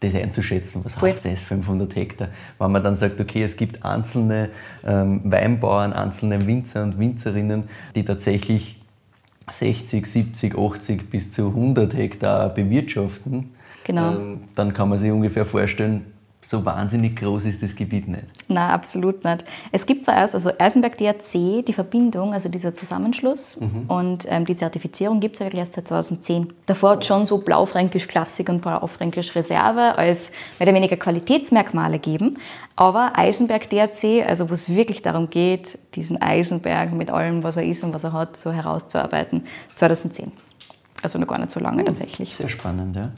das 0.00 0.14
einzuschätzen, 0.14 0.84
was 0.84 1.00
heißt 1.00 1.24
das 1.24 1.42
500 1.42 1.94
Hektar. 1.96 2.28
Wenn 2.58 2.72
man 2.72 2.84
dann 2.84 2.96
sagt, 2.96 3.20
okay, 3.20 3.42
es 3.42 3.56
gibt 3.56 3.84
einzelne 3.84 4.50
ähm, 4.86 5.20
Weinbauern, 5.24 5.92
einzelne 5.92 6.46
Winzer 6.46 6.82
und 6.82 6.98
Winzerinnen, 6.98 7.64
die 7.94 8.04
tatsächlich 8.04 8.80
60, 9.48 10.06
70, 10.06 10.58
80 10.58 11.10
bis 11.10 11.32
zu 11.32 11.48
100 11.48 11.94
Hektar 11.94 12.48
bewirtschaften, 12.50 13.54
genau. 13.84 14.12
ähm, 14.12 14.40
dann 14.54 14.74
kann 14.74 14.88
man 14.88 14.98
sich 14.98 15.10
ungefähr 15.10 15.46
vorstellen, 15.46 16.04
so 16.42 16.64
wahnsinnig 16.64 17.16
groß 17.16 17.46
ist 17.46 17.62
das 17.62 17.74
Gebiet 17.74 18.06
nicht. 18.06 18.24
Nein, 18.48 18.70
absolut 18.70 19.24
nicht. 19.24 19.44
Es 19.72 19.84
gibt 19.84 20.04
zuerst, 20.04 20.34
also 20.34 20.50
Eisenberg 20.58 20.96
DRC, 20.96 21.64
die 21.66 21.72
Verbindung, 21.72 22.34
also 22.34 22.48
dieser 22.48 22.72
Zusammenschluss 22.72 23.60
mhm. 23.60 23.84
und 23.88 24.26
ähm, 24.28 24.46
die 24.46 24.54
Zertifizierung 24.54 25.18
gibt 25.18 25.36
es 25.36 25.42
eigentlich 25.42 25.58
erst 25.58 25.72
seit 25.72 25.88
2010. 25.88 26.52
Davor 26.66 26.90
hat 26.92 27.04
schon 27.04 27.26
so 27.26 27.38
Blaufränkisch 27.38 28.06
Klassik 28.06 28.48
und 28.48 28.62
Blaufränkisch 28.62 29.34
Reserve 29.34 29.98
als 29.98 30.30
mehr 30.58 30.68
oder 30.68 30.76
weniger 30.76 30.96
Qualitätsmerkmale 30.96 31.98
geben. 31.98 32.36
Aber 32.76 33.12
Eisenberg 33.16 33.68
DRC, 33.68 34.24
also 34.26 34.48
wo 34.48 34.54
es 34.54 34.68
wirklich 34.68 35.02
darum 35.02 35.30
geht, 35.30 35.78
diesen 35.94 36.22
Eisenberg 36.22 36.92
mit 36.92 37.10
allem, 37.10 37.42
was 37.42 37.56
er 37.56 37.64
ist 37.64 37.82
und 37.82 37.92
was 37.92 38.04
er 38.04 38.12
hat, 38.12 38.36
so 38.36 38.52
herauszuarbeiten, 38.52 39.44
2010. 39.74 40.30
Also 41.02 41.18
noch 41.18 41.26
gar 41.26 41.38
nicht 41.38 41.50
so 41.50 41.58
lange 41.58 41.82
mhm. 41.82 41.86
tatsächlich. 41.86 42.36
Sehr 42.36 42.48
spannend, 42.48 42.94
ja. 42.94 43.10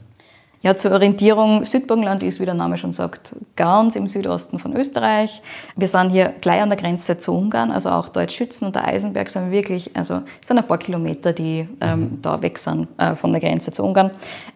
Ja, 0.61 0.75
zur 0.75 0.91
Orientierung, 0.91 1.63
Südburgenland 1.63 2.21
ist, 2.21 2.41
wie 2.41 2.45
der 2.45 2.53
Name 2.53 2.77
schon 2.77 2.91
sagt, 2.91 3.33
ganz 3.55 3.95
im 3.95 4.09
Südosten 4.09 4.59
von 4.59 4.75
Österreich. 4.75 5.41
Wir 5.77 5.87
sind 5.87 6.09
hier 6.09 6.33
gleich 6.41 6.61
an 6.61 6.67
der 6.67 6.77
Grenze 6.77 7.17
zu 7.17 7.33
Ungarn, 7.33 7.71
also 7.71 7.89
auch 7.89 8.09
Deutschschützen 8.09 8.67
und 8.67 8.75
der 8.75 8.85
Eisenberg 8.85 9.29
sind 9.29 9.51
wirklich, 9.51 9.95
also 9.95 10.21
es 10.41 10.49
sind 10.49 10.57
ein 10.57 10.67
paar 10.67 10.77
Kilometer, 10.77 11.31
die 11.31 11.69
ähm, 11.79 11.99
mhm. 11.99 12.21
da 12.21 12.41
weg 12.41 12.57
sind 12.57 12.89
äh, 12.97 13.15
von 13.15 13.31
der 13.31 13.39
Grenze 13.39 13.71
zu 13.71 13.85
Ungarn. 13.85 14.11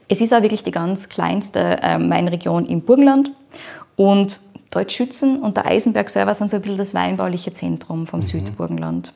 Es 0.09 0.19
ist 0.19 0.33
auch 0.33 0.41
wirklich 0.41 0.63
die 0.63 0.71
ganz 0.71 1.07
kleinste 1.07 1.81
äh, 1.81 1.97
Mainregion 1.97 2.65
im 2.65 2.81
Burgenland 2.81 3.31
und 3.95 4.41
Deutschschützen 4.73 5.39
und 5.39 5.57
der 5.57 5.67
Eisenberg 5.67 6.09
selber 6.09 6.33
sind 6.33 6.49
so 6.49 6.55
ein 6.55 6.61
bisschen 6.61 6.77
das 6.77 6.93
weinbauliche 6.95 7.53
Zentrum 7.53 8.07
vom 8.07 8.21
mhm. 8.21 8.23
Südburgenland. 8.23 9.13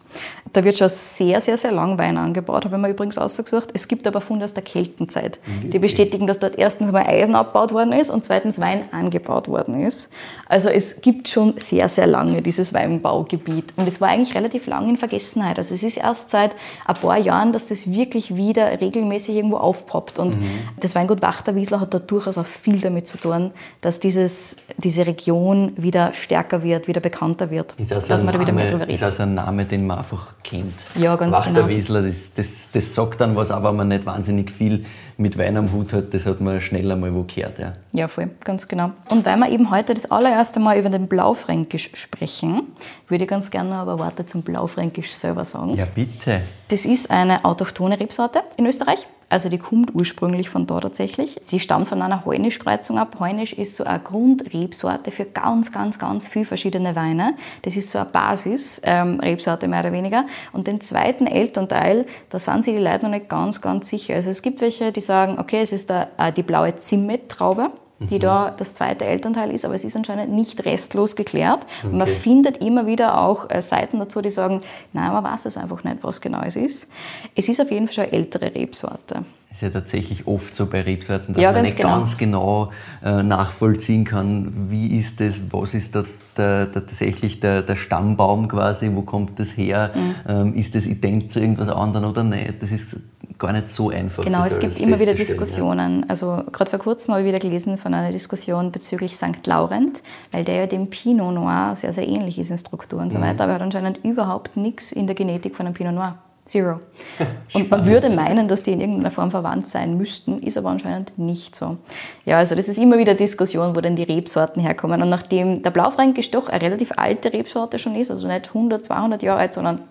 Da 0.53 0.63
wird 0.63 0.77
schon 0.77 0.89
sehr, 0.89 1.41
sehr, 1.41 1.57
sehr 1.57 1.71
lang 1.71 1.97
Wein 1.97 2.17
angebaut, 2.17 2.65
habe 2.65 2.75
ich 2.75 2.81
mir 2.81 2.89
übrigens 2.89 3.17
ausgesucht. 3.17 3.69
Es 3.73 3.87
gibt 3.87 4.05
aber 4.05 4.21
Funde 4.21 4.45
aus 4.45 4.53
der 4.53 4.63
Keltenzeit, 4.63 5.39
mhm. 5.45 5.71
die 5.71 5.79
bestätigen, 5.79 6.27
dass 6.27 6.39
dort 6.39 6.57
erstens 6.57 6.91
mal 6.91 7.05
Eisen 7.05 7.35
abgebaut 7.35 7.73
worden 7.73 7.91
ist 7.91 8.09
und 8.09 8.23
zweitens 8.23 8.59
Wein 8.59 8.81
angebaut 8.91 9.47
worden 9.47 9.83
ist. 9.83 10.09
Also 10.47 10.69
es 10.69 11.01
gibt 11.01 11.27
schon 11.27 11.55
sehr, 11.57 11.89
sehr 11.89 12.07
lange 12.07 12.41
dieses 12.41 12.73
Weinbaugebiet 12.73 13.73
und 13.77 13.87
es 13.87 13.99
war 13.99 14.09
eigentlich 14.09 14.35
relativ 14.35 14.67
lang 14.67 14.87
in 14.89 14.97
Vergessenheit. 14.97 15.57
Also 15.57 15.73
es 15.73 15.83
ist 15.83 15.97
erst 15.97 16.29
seit 16.29 16.55
ein 16.85 16.95
paar 16.95 17.17
Jahren, 17.17 17.51
dass 17.51 17.67
das 17.67 17.91
wirklich 17.91 18.35
wieder 18.35 18.79
regelmäßig 18.79 19.35
irgendwo 19.35 19.57
aufpoppt 19.57 20.19
und 20.19 20.39
mhm. 20.39 20.49
das 20.79 20.93
Weingut 20.93 21.21
Wachterwiesler 21.21 21.79
hat 21.79 21.93
da 21.93 21.99
durchaus 21.99 22.37
auch 22.37 22.45
viel 22.45 22.79
damit 22.79 23.07
zu 23.07 23.17
tun, 23.17 23.51
dass 23.81 23.99
dieses, 23.99 24.57
diese 24.77 25.05
Region 25.07 25.46
Region 25.47 25.73
wieder 25.77 26.13
stärker 26.13 26.63
wird, 26.63 26.87
wieder 26.87 27.01
bekannter 27.01 27.49
wird. 27.49 27.73
Ist 27.77 27.93
also 27.93 28.07
dass 28.07 28.23
man 28.23 28.33
Name, 28.33 28.37
da 28.37 28.39
wieder 28.39 28.53
mehr 28.53 28.71
drüber 28.71 28.83
redet. 28.83 28.95
Ist 28.95 29.03
also 29.03 29.23
ein 29.23 29.35
Name, 29.35 29.65
den 29.65 29.87
man 29.87 29.99
einfach 29.99 30.33
kennt. 30.43 30.73
Ja, 30.95 31.15
ganz 31.15 31.35
Wachter 31.35 31.63
genau. 31.63 32.01
Das, 32.01 32.33
das, 32.35 32.69
das 32.71 32.95
sagt 32.95 33.21
dann 33.21 33.35
was, 33.35 33.51
aber 33.51 33.73
man 33.73 33.87
nicht 33.87 34.05
wahnsinnig 34.05 34.51
viel 34.51 34.85
mit 35.17 35.37
Wein 35.37 35.57
am 35.57 35.71
Hut 35.71 35.93
hat, 35.93 36.13
das 36.13 36.25
hat 36.25 36.41
man 36.41 36.61
schnell 36.61 36.91
einmal 36.91 37.13
wo 37.13 37.23
gehört. 37.23 37.57
Ja. 37.59 37.73
ja, 37.91 38.07
voll, 38.07 38.29
ganz 38.43 38.67
genau. 38.67 38.91
Und 39.09 39.25
weil 39.25 39.37
wir 39.37 39.49
eben 39.49 39.71
heute 39.71 39.93
das 39.93 40.11
allererste 40.11 40.59
Mal 40.59 40.77
über 40.77 40.89
den 40.89 41.07
Blaufränkisch 41.07 41.91
sprechen, 41.93 42.63
würde 43.07 43.23
ich 43.23 43.29
ganz 43.29 43.49
gerne 43.49 43.75
aber 43.75 43.99
Worte 43.99 44.25
zum 44.25 44.43
Blaufränkisch 44.43 45.13
selber 45.13 45.45
sagen. 45.45 45.75
Ja, 45.75 45.85
bitte. 45.85 46.41
Das 46.67 46.85
ist 46.85 47.09
eine 47.09 47.45
autochtone 47.45 47.99
Rebsorte 47.99 48.41
in 48.57 48.65
Österreich. 48.65 49.07
Also 49.29 49.49
die 49.49 49.57
kommt 49.57 49.93
ursprünglich 49.93 50.49
von 50.49 50.67
da 50.67 50.79
tatsächlich. 50.79 51.37
Sie 51.41 51.59
stammt 51.59 51.89
von 51.89 52.01
einer 52.01 52.23
Heunisch-Kreuzung 52.23 52.97
ab. 52.97 53.17
Heunisch 53.19 53.51
ist 53.53 53.75
so 53.75 53.83
eine 53.83 53.99
Grundrebsorte 53.99 55.11
für 55.11 55.25
ganz, 55.25 55.71
ganz, 55.71 55.99
ganz 55.99 56.27
viele 56.29 56.45
verschiedene 56.45 56.95
Weine. 56.95 57.35
Das 57.63 57.75
ist 57.75 57.89
so 57.89 57.99
eine 57.99 58.07
Basis-Rebsorte 58.09 59.65
ähm, 59.65 59.69
mehr 59.71 59.81
oder 59.81 59.91
weniger. 59.91 60.25
Und 60.53 60.67
den 60.67 60.79
zweiten 60.79 61.27
Elternteil, 61.27 62.05
da 62.29 62.39
sind 62.39 62.63
sich 62.63 62.75
die 62.75 62.81
Leute 62.81 63.03
noch 63.03 63.11
nicht 63.11 63.27
ganz, 63.27 63.61
ganz 63.61 63.89
sicher. 63.89 64.15
Also 64.15 64.29
es 64.29 64.41
gibt 64.41 64.61
welche, 64.61 64.93
die 64.93 65.01
sagen, 65.01 65.39
okay, 65.39 65.61
es 65.61 65.73
ist 65.73 65.89
der, 65.89 66.07
äh, 66.17 66.31
die 66.31 66.43
blaue 66.43 66.77
Zimmet-Traube 66.77 67.71
die 67.99 68.15
mhm. 68.15 68.19
da 68.19 68.53
das 68.55 68.73
zweite 68.73 69.05
Elternteil 69.05 69.51
ist, 69.51 69.65
aber 69.65 69.75
es 69.75 69.83
ist 69.83 69.95
anscheinend 69.95 70.31
nicht 70.31 70.65
restlos 70.65 71.15
geklärt. 71.15 71.65
Okay. 71.83 71.95
Man 71.95 72.07
findet 72.07 72.57
immer 72.57 72.85
wieder 72.85 73.19
auch 73.19 73.49
äh, 73.49 73.61
Seiten 73.61 73.99
dazu, 73.99 74.21
die 74.21 74.29
sagen, 74.29 74.61
nein, 74.93 75.11
man 75.11 75.23
weiß 75.23 75.45
es 75.45 75.57
einfach 75.57 75.83
nicht, 75.83 75.97
was 76.01 76.21
genau 76.21 76.41
es 76.41 76.55
ist. 76.55 76.89
Es 77.35 77.49
ist 77.49 77.59
auf 77.59 77.71
jeden 77.71 77.87
Fall 77.87 77.95
schon 77.95 78.03
eine 78.05 78.13
ältere 78.13 78.53
Rebsorte. 78.53 79.25
Es 79.49 79.57
ist 79.57 79.61
ja 79.63 79.69
tatsächlich 79.69 80.27
oft 80.27 80.55
so 80.55 80.67
bei 80.67 80.81
Rebsorten, 80.81 81.33
dass 81.33 81.41
ja, 81.41 81.51
man 81.51 81.63
nicht 81.63 81.77
genau. 81.77 81.89
ganz 81.89 82.17
genau 82.17 82.71
äh, 83.03 83.23
nachvollziehen 83.23 84.05
kann, 84.05 84.69
wie 84.69 84.97
ist 84.97 85.19
das, 85.19 85.41
was 85.51 85.73
ist 85.73 85.95
da 85.95 86.03
der, 86.37 86.65
der, 86.65 86.85
tatsächlich 86.85 87.39
der, 87.39 87.61
der, 87.61 87.75
Stammbaum 87.75 88.47
quasi, 88.47 88.91
wo 88.93 89.01
kommt 89.01 89.39
das 89.39 89.49
her, 89.55 89.91
mhm. 89.93 90.15
ähm, 90.27 90.53
ist 90.53 90.75
das 90.75 90.85
ident 90.85 91.31
zu 91.31 91.39
irgendwas 91.39 91.69
anderem 91.69 92.11
oder 92.11 92.23
nicht, 92.23 92.61
das 92.61 92.71
ist 92.71 92.97
gar 93.37 93.51
nicht 93.51 93.69
so 93.69 93.89
einfach. 93.89 94.23
Genau, 94.23 94.43
es 94.45 94.59
gibt 94.59 94.79
immer 94.79 94.99
wieder 94.99 95.13
Diskussionen. 95.13 96.01
Ja. 96.01 96.05
Also 96.09 96.43
gerade 96.51 96.69
vor 96.69 96.79
kurzem 96.79 97.13
habe 97.13 97.21
ich 97.21 97.27
wieder 97.27 97.39
gelesen 97.39 97.77
von 97.77 97.93
einer 97.93 98.11
Diskussion 98.11 98.71
bezüglich 98.71 99.15
St. 99.15 99.45
Laurent, 99.45 100.01
weil 100.31 100.43
der 100.43 100.55
ja 100.55 100.67
dem 100.67 100.89
Pinot 100.89 101.33
Noir 101.33 101.75
sehr, 101.75 101.93
sehr 101.93 102.07
ähnlich 102.07 102.39
ist 102.39 102.51
in 102.51 102.57
Struktur 102.57 102.99
und 102.99 103.11
so 103.11 103.19
mhm. 103.19 103.23
weiter, 103.23 103.43
aber 103.43 103.53
er 103.53 103.55
hat 103.55 103.61
anscheinend 103.61 104.03
überhaupt 104.03 104.57
nichts 104.57 104.91
in 104.91 105.07
der 105.07 105.15
Genetik 105.15 105.55
von 105.55 105.65
einem 105.65 105.75
Pinot 105.75 105.93
Noir. 105.93 106.17
Zero. 106.47 106.79
Und 107.53 107.69
man 107.69 107.85
würde 107.85 108.09
meinen, 108.09 108.47
dass 108.47 108.63
die 108.63 108.71
in 108.71 108.81
irgendeiner 108.81 109.11
Form 109.11 109.31
verwandt 109.31 109.67
sein 109.67 109.97
müssten, 109.97 110.39
ist 110.39 110.57
aber 110.57 110.69
anscheinend 110.69 111.17
nicht 111.17 111.55
so. 111.55 111.77
Ja, 112.25 112.37
also 112.37 112.55
das 112.55 112.67
ist 112.67 112.77
immer 112.77 112.97
wieder 112.97 113.13
Diskussion, 113.13 113.75
wo 113.75 113.81
denn 113.81 113.95
die 113.95 114.03
Rebsorten 114.03 114.61
herkommen. 114.61 115.01
Und 115.01 115.09
nachdem 115.09 115.61
der 115.61 115.71
Blaufränkisch 115.71 116.31
doch 116.31 116.49
eine 116.49 116.61
relativ 116.61 116.91
alte 116.95 117.33
Rebsorte 117.33 117.79
schon 117.79 117.95
ist, 117.95 118.11
also 118.11 118.27
nicht 118.27 118.47
100, 118.47 118.85
200 118.85 119.23
Jahre 119.23 119.39
alt, 119.41 119.53
sondern 119.53 119.81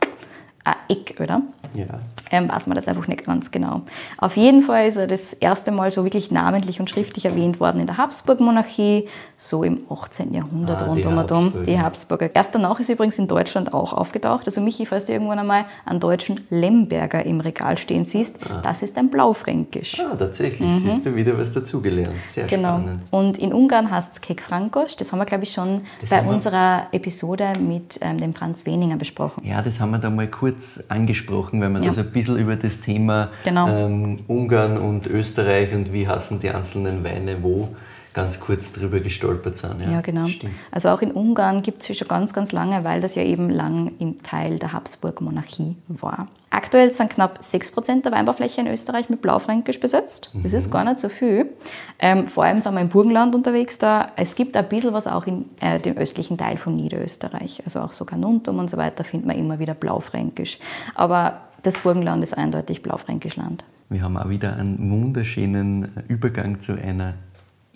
Eck, 0.89 1.17
oder? 1.21 1.43
Ja. 1.75 1.85
ähm, 2.31 2.49
weiß 2.49 2.67
man 2.69 2.75
das 2.77 2.89
einfach 2.89 3.07
nicht 3.09 3.25
ganz 3.25 3.51
genau. 3.51 3.83
Auf 4.19 4.37
jeden 4.37 4.63
Fall 4.63 4.87
ist 4.87 4.97
er 4.97 5.07
das 5.07 5.33
erste 5.33 5.71
Mal 5.73 5.93
so 5.93 6.05
wirklich 6.05 6.31
namentlich 6.31 6.81
und 6.81 6.89
schriftlich 6.91 7.25
erwähnt 7.27 7.61
worden 7.61 7.81
in 7.81 7.87
der 7.87 7.99
Habsburg-Monarchie, 7.99 9.09
so 9.37 9.63
im 9.63 9.81
18. 9.91 10.33
Jahrhundert 10.33 10.83
Ah, 10.83 10.87
rund 10.87 11.05
die 11.05 11.09
um 11.09 11.19
und 11.19 11.33
um, 11.33 11.65
die 11.65 11.79
Habsburger. 11.81 12.35
Erst 12.35 12.55
danach 12.55 12.81
ist 12.81 12.89
übrigens 12.89 13.19
in 13.19 13.29
Deutschland 13.29 13.75
auch 13.75 13.93
aufgetaucht. 13.93 14.47
Also 14.47 14.61
Michi, 14.61 14.87
falls 14.87 15.05
du 15.07 15.13
irgendwann 15.13 15.39
einmal 15.39 15.65
einen 15.85 16.01
deutschen 16.01 16.41
Lemberger 16.51 17.25
im 17.27 17.41
Regal 17.41 17.77
stehen 17.79 18.05
siehst, 18.05 18.39
das 18.63 18.83
ist 18.83 18.97
ein 18.97 19.11
Blaufränkisch. 19.11 20.01
Ah, 20.01 20.17
tatsächlich, 20.17 20.73
siehst 20.75 21.05
du 21.07 21.15
wieder 21.15 21.37
was 21.39 21.53
dazugelernt. 21.53 22.15
Sehr 22.25 22.45
Mhm. 22.45 22.49
Genau. 22.49 22.69
spannend. 22.79 23.03
Und 23.11 23.39
in 23.39 23.53
Ungarn 23.53 23.91
heißt 23.91 24.15
es 24.15 24.21
Kek 24.21 24.41
Frankosch. 24.43 24.97
Das 24.97 25.13
haben 25.13 25.19
wir, 25.19 25.27
glaube 25.27 25.45
ich, 25.45 25.53
schon 25.53 25.83
Das 26.01 26.11
bei 26.11 26.23
unserer 26.23 26.87
Episode 26.93 27.55
mit 27.59 27.99
ähm, 28.01 28.19
dem 28.19 28.35
Franz 28.35 28.67
Weninger 28.67 28.97
besprochen. 28.97 29.45
Ja, 29.47 29.63
das 29.63 29.81
haben 29.81 29.91
wir 29.91 29.99
da 29.99 30.11
mal 30.11 30.29
kurz 30.29 30.76
angesprochen, 30.89 31.61
weil 31.61 31.71
wir 31.71 31.81
Ja. 31.81 31.87
da 31.87 31.93
so 31.93 32.01
ein 32.03 32.11
bisschen 32.11 32.39
über 32.39 32.57
das 32.57 32.81
Thema 32.81 33.29
Genau. 33.45 33.69
ähm, 33.69 34.21
Ungarn 34.27 34.79
und 34.79 35.07
Österreich 35.07 35.73
und 35.75 35.93
wie 35.93 36.07
hassen 36.09 36.41
die 36.41 36.51
einzelnen 36.51 37.03
Weine 37.05 37.43
wo 37.43 37.75
ganz 38.17 38.41
kurz 38.41 38.73
drüber 38.73 39.01
gestolpert 39.01 39.59
sind. 39.59 39.85
Ja, 39.85 39.91
Ja, 39.91 40.01
genau. 40.01 40.27
Stimmt. 40.27 40.55
Also 40.71 40.89
auch 40.89 41.03
in 41.03 41.13
Ungarn 41.13 41.61
gibt 41.61 41.83
es 41.83 41.99
schon 41.99 42.09
ganz, 42.09 42.33
ganz 42.33 42.51
lange, 42.51 42.83
weil 42.83 43.03
das 43.03 43.15
ja 43.15 43.23
eben 43.23 43.51
lang 43.51 43.93
im 43.99 44.23
Teil 44.23 44.59
der 44.59 44.73
Habsburg-Monarchie 44.73 45.77
war. 45.89 46.29
Aktuell 46.49 46.91
sind 46.91 47.11
knapp 47.11 47.41
6% 47.41 48.03
der 48.03 48.13
Weinbaufläche 48.13 48.63
in 48.63 48.69
Österreich 48.69 49.11
mit 49.11 49.21
Blaufränkisch 49.21 49.81
besetzt. 49.81 50.31
Das 50.43 50.55
ist 50.55 50.71
gar 50.71 50.85
nicht 50.85 50.99
so 50.99 51.11
viel. 51.11 51.51
Ähm, 51.99 52.27
vor 52.27 52.45
allem 52.45 52.63
sind 52.63 52.73
wir 52.73 52.81
im 52.81 52.89
Burgenland 52.89 53.35
unterwegs 53.35 53.77
da. 53.77 54.13
Es 54.17 54.35
gibt 54.35 54.57
ein 54.57 54.67
bisschen 54.67 54.95
was 54.95 55.07
auch 55.07 55.27
in 55.27 55.45
äh, 55.61 55.79
dem 55.79 55.99
östlichen 55.99 56.39
Teil 56.39 56.57
von 56.57 56.75
Niederösterreich. 56.75 57.61
Also 57.67 57.81
auch 57.81 57.93
so 57.93 58.07
Carnuntum 58.07 58.59
und 58.59 58.71
so 58.71 58.79
weiter 58.79 59.05
findet 59.05 59.27
man 59.27 59.37
immer 59.37 59.59
wieder 59.59 59.75
Blaufränkisch. 59.75 60.59
Aber 60.95 61.43
das 61.65 61.77
Burgenland 61.77 62.23
ist 62.23 62.39
eindeutig 62.39 62.83
Blaufränkischland. 62.83 63.63
Wir 63.91 64.03
haben 64.03 64.17
auch 64.17 64.29
wieder 64.29 64.57
einen 64.57 64.91
wunderschönen 64.91 65.91
Übergang 66.09 66.63
zu 66.63 66.73
einer 66.73 67.15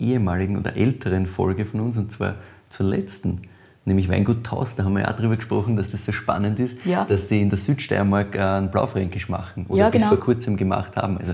ehemaligen 0.01 0.57
oder 0.57 0.75
älteren 0.75 1.25
Folge 1.27 1.65
von 1.65 1.79
uns 1.81 1.97
und 1.97 2.11
zwar 2.11 2.35
zur 2.69 2.87
letzten, 2.87 3.43
nämlich 3.85 4.09
Weingut 4.09 4.43
Taus. 4.43 4.75
Da 4.75 4.83
haben 4.83 4.93
wir 4.93 5.01
ja 5.03 5.11
auch 5.11 5.15
darüber 5.17 5.35
gesprochen, 5.35 5.75
dass 5.75 5.91
das 5.91 6.05
so 6.05 6.11
spannend 6.11 6.59
ist, 6.59 6.77
Ja. 6.85 7.05
dass 7.05 7.27
die 7.27 7.41
in 7.41 7.49
der 7.49 7.59
Südsteiermark 7.59 8.35
äh, 8.35 8.39
einen 8.39 8.71
Blaufränkisch 8.71 9.29
machen 9.29 9.65
oder 9.67 9.77
Ja, 9.77 9.89
bis 9.89 10.01
genau. 10.01 10.15
vor 10.15 10.19
kurzem 10.19 10.57
gemacht 10.57 10.95
haben. 10.97 11.17
Also 11.17 11.33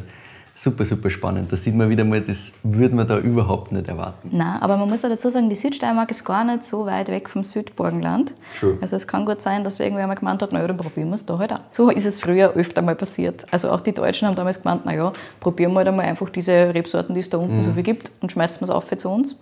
super, 0.58 0.86
super 0.86 1.10
spannend. 1.10 1.52
Da 1.52 1.58
sieht 1.58 1.76
man 1.76 1.89
wieder 1.89 2.04
mal, 2.04 2.20
das 2.20 2.54
würde 2.63 2.96
man 2.96 3.08
da 3.08 3.20
überhaupt 3.20 3.72
nicht 3.72 3.88
erwarten. 3.88 4.30
Na, 4.32 4.60
aber 4.62 4.78
man 4.78 4.89
muss 4.89 5.06
auch 5.06 5.10
dazu 5.10 5.30
sagen, 5.30 5.50
die 5.50 5.56
Südsteiermark 5.56 6.10
ist 6.10 6.26
gar 6.26 6.43
nicht 6.43 6.63
so 6.63 6.86
weit 6.86 7.10
weg 7.10 7.30
vom 7.30 7.43
Südburgenland. 7.43 8.34
True. 8.60 8.78
Also 8.82 8.96
es 8.96 9.08
kann 9.08 9.26
gut 9.26 9.41
sein, 9.41 9.63
dass 9.63 9.80
irgendwer 9.80 10.08
mal 10.08 10.15
gemeint 10.15 10.41
hat, 10.41 10.52
naja, 10.52 10.67
dann 10.67 10.78
probieren 10.78 11.10
wir 11.10 11.15
es 11.15 11.26
da 11.26 11.38
halt 11.38 11.54
auch. 11.54 11.60
So 11.72 11.89
ist 11.91 12.06
es 12.06 12.20
früher 12.20 12.54
öfter 12.54 12.82
mal 12.82 12.96
passiert. 12.96 13.46
Also 13.52 13.70
auch 13.70 13.82
die 13.82 13.93
Deutschen 13.93 14.28
haben 14.28 14.36
damals 14.36 14.62
gemeint, 14.62 14.86
naja, 14.86 15.13
probieren 15.39 15.74
wir 15.74 15.80
halt 15.80 15.89
einmal 15.89 16.06
einfach 16.06 16.30
diese 16.30 16.74
Rebsorten, 16.74 17.13
die 17.13 17.22
es 17.22 17.30
da 17.30 17.38
unten 17.38 17.62
so 17.62 17.74
viel 17.74 17.84
gibt 17.84 18.12
und 18.22 18.32
schmeißen 18.32 18.60
wir 18.60 18.63
es 18.65 18.70
auf 18.70 18.86
für 18.86 18.98
zu 18.98 19.10
uns. 19.10 19.39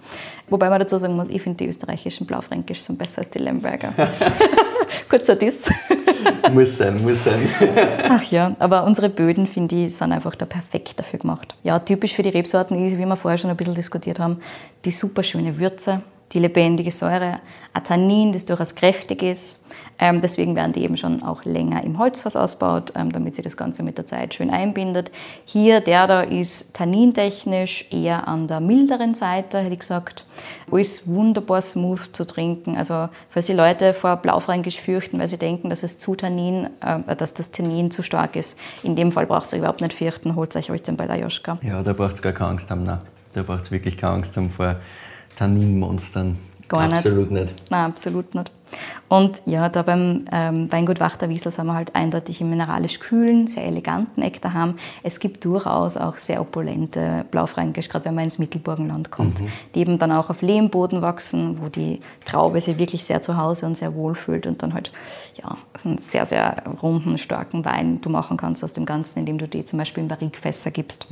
Wobei 0.50 0.70
man 0.70 0.80
dazu 0.80 0.98
sagen 0.98 1.16
muss, 1.16 1.30
ich 1.30 1.42
finde 1.42 1.58
die 1.58 1.70
österreichischen 1.70 2.28
Blaufränkisch 2.28 2.82
sind 2.82 3.00
besser 3.00 3.20
als 3.20 3.30
die 3.30 3.40
Lemberger. 3.40 3.94
Kurzer 5.10 5.36
Diss. 5.36 5.62
Muss 6.52 6.78
sein, 6.78 7.02
muss 7.02 7.24
sein. 7.24 7.50
Ach 8.10 8.24
ja, 8.32 8.56
aber 8.60 8.84
unsere 8.84 9.10
Böden, 9.10 9.48
finde 9.48 9.76
ich, 9.76 9.96
sind 9.96 10.12
einfach 10.12 10.36
da 10.36 10.46
perfekt 10.46 11.00
dafür 11.00 11.20
gemacht. 11.20 11.56
Ja, 11.64 11.80
typisch 11.80 12.14
für 12.14 12.22
die 12.22 12.30
Rebsorten 12.30 12.84
ist, 12.86 12.98
wie 12.98 13.06
wir 13.06 13.16
vorher 13.16 13.38
schon 13.38 13.50
ein 13.50 13.58
bisschen 13.58 13.76
diskutiert 13.76 14.20
haben, 14.20 14.40
die 14.84 14.92
super 14.92 15.24
schöne 15.24 15.58
Würze, 15.58 16.02
die 16.34 16.40
lebendige 16.40 16.92
Säure, 16.92 17.40
Tannin, 17.84 18.32
das 18.32 18.46
durchaus 18.46 18.76
kräftig 18.76 19.22
ist. 19.22 19.66
Ähm, 19.98 20.20
deswegen 20.22 20.56
werden 20.56 20.74
die 20.74 20.84
eben 20.84 20.98
schon 20.98 21.24
auch 21.24 21.46
länger 21.46 21.84
im 21.84 22.00
Holzfass 22.00 22.36
ausgebaut, 22.36 22.92
ähm, 22.96 23.12
damit 23.12 23.36
sich 23.36 23.44
das 23.44 23.56
Ganze 23.56 23.84
mit 23.84 23.98
der 23.98 24.06
Zeit 24.06 24.34
schön 24.34 24.50
einbindet. 24.50 25.12
Hier, 25.46 25.80
der 25.80 26.08
da 26.08 26.22
ist 26.22 26.76
tannintechnisch 26.76 27.86
eher 27.92 28.28
an 28.28 28.48
der 28.48 28.60
milderen 28.60 29.14
Seite, 29.14 29.60
hätte 29.60 29.74
ich 29.74 29.80
gesagt. 29.80 30.26
Alles 30.70 31.08
wunderbar 31.08 31.62
smooth 31.62 32.10
zu 32.14 32.26
trinken. 32.26 32.76
Also, 32.76 33.08
falls 33.30 33.46
die 33.46 33.54
Leute 33.54 33.94
vor 33.94 34.18
Blaufränkisch 34.18 34.82
fürchten, 34.82 35.20
weil 35.20 35.28
sie 35.28 35.38
denken, 35.38 35.70
dass, 35.70 35.84
es 35.84 36.00
zu 36.00 36.16
Tannin, 36.16 36.70
äh, 36.82 37.16
dass 37.16 37.34
das 37.34 37.52
Tannin 37.52 37.92
zu 37.92 38.04
stark 38.04 38.36
ist, 38.36 38.60
in 38.84 38.96
dem 38.96 39.12
Fall 39.12 39.28
braucht 39.28 39.54
ihr 39.54 39.60
überhaupt 39.60 39.82
nicht 39.82 39.94
fürchten, 39.94 40.36
holt 40.36 40.56
euch 40.56 40.72
euch 40.72 40.82
den 40.82 40.98
bei 40.98 41.06
Lajoschka. 41.06 41.60
Ja, 41.62 41.84
da 41.84 41.94
braucht 41.94 42.16
es 42.16 42.22
gar 42.22 42.34
keine 42.34 42.50
Angst 42.50 42.70
haben. 42.70 42.84
Nein. 42.84 43.00
Da 43.34 43.44
braucht 43.44 43.64
es 43.64 43.72
wirklich 43.72 43.98
keine 43.98 44.14
Angst 44.14 44.38
haben 44.38 44.50
vor 44.50 44.78
Tanninmonstern. 45.36 46.38
Gar 46.68 46.88
nicht. 46.88 46.98
Absolut 46.98 47.32
nicht. 47.32 47.54
Nein, 47.70 47.86
absolut 47.86 48.34
nicht. 48.34 48.52
Und 49.08 49.44
ja, 49.46 49.70
da 49.70 49.84
beim 49.84 50.26
ähm, 50.32 50.72
Weingut 50.72 51.00
Wachterwiesel 51.00 51.52
sind 51.52 51.68
wir 51.68 51.76
halt 51.76 51.96
eindeutig 51.96 52.42
im 52.42 52.50
mineralisch 52.50 53.00
kühlen, 53.00 53.48
sehr 53.48 53.66
eleganten 53.66 54.22
Eck 54.22 54.42
daheim. 54.42 54.76
Es 55.04 55.20
gibt 55.20 55.46
durchaus 55.46 55.96
auch 55.96 56.18
sehr 56.18 56.42
opulente 56.42 57.26
Blaufränkisch, 57.30 57.88
gerade 57.88 58.06
wenn 58.06 58.16
man 58.16 58.26
ins 58.26 58.40
Mittelburgenland 58.40 59.12
kommt, 59.12 59.42
die 59.76 59.80
eben 59.80 60.00
dann 60.00 60.12
auch 60.12 60.30
auf 60.30 60.42
Lehmboden 60.42 61.02
wachsen, 61.02 61.62
wo 61.62 61.70
die 61.70 62.02
Traube 62.26 62.60
sich 62.60 62.80
wirklich 62.80 63.06
sehr 63.06 63.22
zu 63.22 63.38
Hause 63.38 63.68
und 63.68 63.78
sehr 63.78 63.94
wohl 63.94 64.16
fühlt 64.16 64.48
und 64.48 64.64
dann 64.64 64.74
halt 64.74 64.92
ja, 65.42 65.56
einen 65.84 66.00
sehr, 66.00 66.26
sehr 66.26 66.56
runden, 66.82 67.18
starken 67.18 67.64
Wein 67.64 68.02
du 68.02 68.10
machen 68.10 68.38
kannst 68.38 68.64
aus 68.64 68.74
dem 68.74 68.86
Ganzen, 68.86 69.20
indem 69.20 69.38
du 69.38 69.48
die 69.48 69.66
zum 69.66 69.78
Beispiel 69.78 70.02
in 70.02 70.10
Barrikfässer 70.10 70.72
gibst. 70.72 71.08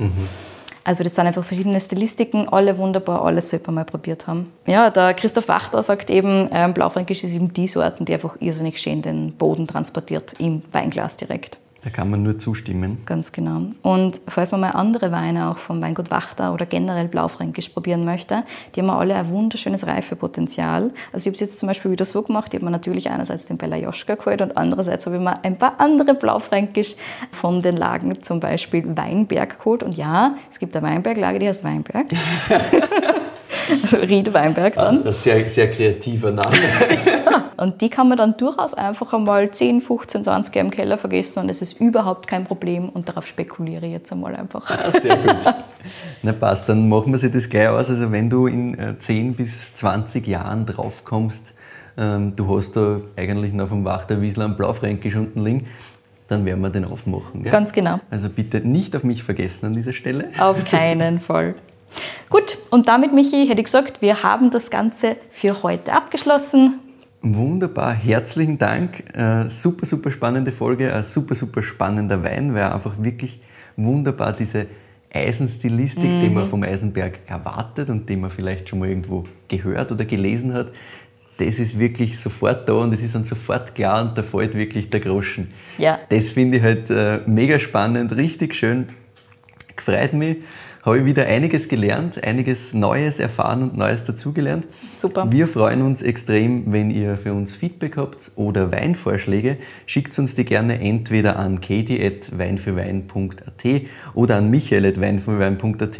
Also 0.84 1.02
das 1.02 1.14
sind 1.14 1.26
einfach 1.26 1.44
verschiedene 1.44 1.80
Stilistiken, 1.80 2.46
alle 2.48 2.76
wunderbar, 2.76 3.24
alles 3.24 3.48
sollte 3.48 3.66
man 3.66 3.76
mal 3.76 3.84
probiert 3.84 4.26
haben. 4.26 4.52
Ja, 4.66 4.90
der 4.90 5.14
Christoph 5.14 5.48
Wachter 5.48 5.82
sagt 5.82 6.10
eben, 6.10 6.48
ähm, 6.52 6.74
Blaufränkisch 6.74 7.24
ist 7.24 7.34
eben 7.34 7.52
die 7.54 7.66
Sorten, 7.66 8.04
die 8.04 8.12
einfach 8.12 8.36
irrsinnig 8.40 8.80
schön 8.80 9.00
den 9.00 9.32
Boden 9.32 9.66
transportiert 9.66 10.34
im 10.38 10.62
Weinglas 10.72 11.16
direkt. 11.16 11.58
Da 11.84 11.90
kann 11.90 12.08
man 12.08 12.22
nur 12.22 12.38
zustimmen. 12.38 13.02
Ganz 13.04 13.30
genau. 13.30 13.66
Und 13.82 14.18
falls 14.26 14.50
man 14.52 14.62
mal 14.62 14.70
andere 14.70 15.12
Weine 15.12 15.50
auch 15.50 15.58
vom 15.58 15.82
Weingut 15.82 16.10
Wachter 16.10 16.54
oder 16.54 16.64
generell 16.64 17.08
Blaufränkisch 17.08 17.68
probieren 17.68 18.06
möchte, 18.06 18.44
die 18.74 18.80
haben 18.80 18.88
alle 18.88 19.14
ein 19.14 19.28
wunderschönes 19.28 19.86
Reifepotenzial. 19.86 20.92
Also 21.12 21.24
ich 21.24 21.26
habe 21.26 21.34
es 21.34 21.40
jetzt 21.40 21.58
zum 21.58 21.66
Beispiel 21.66 21.90
wieder 21.90 22.06
so 22.06 22.22
gemacht, 22.22 22.54
ich 22.54 22.58
habe 22.58 22.64
mir 22.64 22.70
natürlich 22.70 23.10
einerseits 23.10 23.44
den 23.44 23.58
Bella 23.58 23.76
Joschka 23.76 24.14
geholt 24.14 24.40
und 24.40 24.56
andererseits 24.56 25.04
habe 25.04 25.16
ich 25.16 25.22
mir 25.22 25.44
ein 25.44 25.58
paar 25.58 25.78
andere 25.78 26.14
Blaufränkisch 26.14 26.96
von 27.30 27.60
den 27.60 27.76
Lagen, 27.76 28.22
zum 28.22 28.40
Beispiel 28.40 28.96
Weinberg 28.96 29.58
geholt. 29.58 29.82
Und 29.82 29.94
ja, 29.94 30.36
es 30.50 30.58
gibt 30.58 30.74
eine 30.74 30.86
Weinberglage, 30.86 31.38
die 31.38 31.48
heißt 31.48 31.64
Weinberg. 31.64 32.06
also 32.48 33.96
Ried 34.08 34.32
Weinberg 34.32 34.74
dann. 34.74 35.06
Ein 35.06 35.12
sehr, 35.12 35.46
sehr 35.48 35.70
kreativer 35.70 36.30
Name. 36.30 36.56
Und 37.56 37.80
die 37.80 37.88
kann 37.88 38.08
man 38.08 38.18
dann 38.18 38.36
durchaus 38.36 38.74
einfach 38.74 39.12
einmal 39.12 39.50
10, 39.50 39.80
15, 39.80 40.24
20 40.24 40.54
Jahre 40.54 40.66
im 40.66 40.70
Keller 40.70 40.98
vergessen 40.98 41.40
und 41.40 41.48
es 41.48 41.62
ist 41.62 41.80
überhaupt 41.80 42.26
kein 42.26 42.44
Problem 42.44 42.88
und 42.88 43.08
darauf 43.08 43.26
spekuliere 43.26 43.86
ich 43.86 43.92
jetzt 43.92 44.12
einmal 44.12 44.36
einfach. 44.36 44.70
Sehr 45.00 45.16
gut. 45.16 45.36
Na 46.22 46.32
passt, 46.32 46.68
dann 46.68 46.88
machen 46.88 47.12
wir 47.12 47.18
sich 47.18 47.32
das 47.32 47.48
gleich 47.48 47.68
aus. 47.68 47.90
Also 47.90 48.10
wenn 48.12 48.30
du 48.30 48.46
in 48.46 48.78
äh, 48.78 48.98
10 48.98 49.34
bis 49.34 49.72
20 49.74 50.26
Jahren 50.26 50.66
drauf 50.66 51.04
kommst, 51.04 51.44
ähm, 51.96 52.34
du 52.36 52.56
hast 52.56 52.72
da 52.76 53.00
eigentlich 53.16 53.52
noch 53.52 53.68
vom 53.68 53.84
Wachterwiesel 53.84 54.42
einen 54.42 54.56
Blaufränkisch 54.56 55.14
unten 55.16 55.44
liegen, 55.44 55.66
dann 56.28 56.44
werden 56.44 56.60
wir 56.62 56.70
den 56.70 56.84
aufmachen. 56.84 57.42
Gell? 57.42 57.52
Ganz 57.52 57.72
genau. 57.72 58.00
Also 58.10 58.28
bitte 58.28 58.60
nicht 58.60 58.96
auf 58.96 59.04
mich 59.04 59.22
vergessen 59.22 59.66
an 59.66 59.74
dieser 59.74 59.92
Stelle. 59.92 60.30
Auf 60.38 60.64
keinen 60.70 61.20
Fall. 61.20 61.54
Gut, 62.30 62.58
und 62.70 62.88
damit, 62.88 63.12
Michi, 63.12 63.46
hätte 63.46 63.60
ich 63.60 63.66
gesagt, 63.66 64.02
wir 64.02 64.22
haben 64.22 64.50
das 64.50 64.70
Ganze 64.70 65.16
für 65.30 65.62
heute 65.62 65.92
abgeschlossen. 65.92 66.80
Wunderbar, 67.26 67.94
herzlichen 67.94 68.58
Dank. 68.58 69.02
Äh, 69.16 69.48
super, 69.48 69.86
super 69.86 70.12
spannende 70.12 70.52
Folge, 70.52 70.94
ein 70.94 71.04
super, 71.04 71.34
super 71.34 71.62
spannender 71.62 72.22
Wein, 72.22 72.52
weil 72.52 72.64
einfach 72.64 73.02
wirklich 73.02 73.40
wunderbar 73.76 74.34
diese 74.34 74.66
Eisenstilistik, 75.10 76.20
die 76.20 76.28
man 76.28 76.50
vom 76.50 76.62
Eisenberg 76.64 77.20
erwartet 77.26 77.88
und 77.88 78.10
die 78.10 78.16
man 78.16 78.30
vielleicht 78.30 78.68
schon 78.68 78.80
mal 78.80 78.90
irgendwo 78.90 79.24
gehört 79.48 79.90
oder 79.90 80.04
gelesen 80.04 80.52
hat, 80.52 80.68
das 81.38 81.58
ist 81.58 81.78
wirklich 81.78 82.20
sofort 82.20 82.68
da 82.68 82.74
und 82.74 82.92
es 82.92 83.00
ist 83.00 83.14
dann 83.14 83.24
sofort 83.24 83.74
klar 83.74 84.02
und 84.06 84.18
da 84.18 84.22
fällt 84.22 84.54
wirklich 84.54 84.90
der 84.90 85.00
Groschen. 85.00 85.54
Ja. 85.78 86.00
Das 86.10 86.30
finde 86.30 86.58
ich 86.58 86.62
halt 86.62 86.90
äh, 86.90 87.20
mega 87.24 87.58
spannend, 87.58 88.14
richtig 88.14 88.54
schön. 88.54 88.88
Gefreut 89.74 90.12
mich. 90.12 90.36
Habe 90.84 90.98
ich 90.98 91.06
wieder 91.06 91.26
einiges 91.26 91.68
gelernt, 91.68 92.22
einiges 92.22 92.74
Neues 92.74 93.18
erfahren 93.18 93.62
und 93.62 93.74
Neues 93.74 94.04
dazugelernt. 94.04 94.66
Super. 95.00 95.32
Wir 95.32 95.48
freuen 95.48 95.80
uns 95.80 96.02
extrem, 96.02 96.74
wenn 96.74 96.90
ihr 96.90 97.16
für 97.16 97.32
uns 97.32 97.56
Feedback 97.56 97.96
habt 97.96 98.32
oder 98.36 98.70
Weinvorschläge. 98.70 99.56
Schickt 99.86 100.18
uns 100.18 100.34
die 100.34 100.44
gerne 100.44 100.80
entweder 100.80 101.38
an 101.38 101.62
katie.weinfürwein.at 101.62 103.64
oder 104.12 104.36
an 104.36 104.50
michael.weinfürwein.at. 104.50 105.98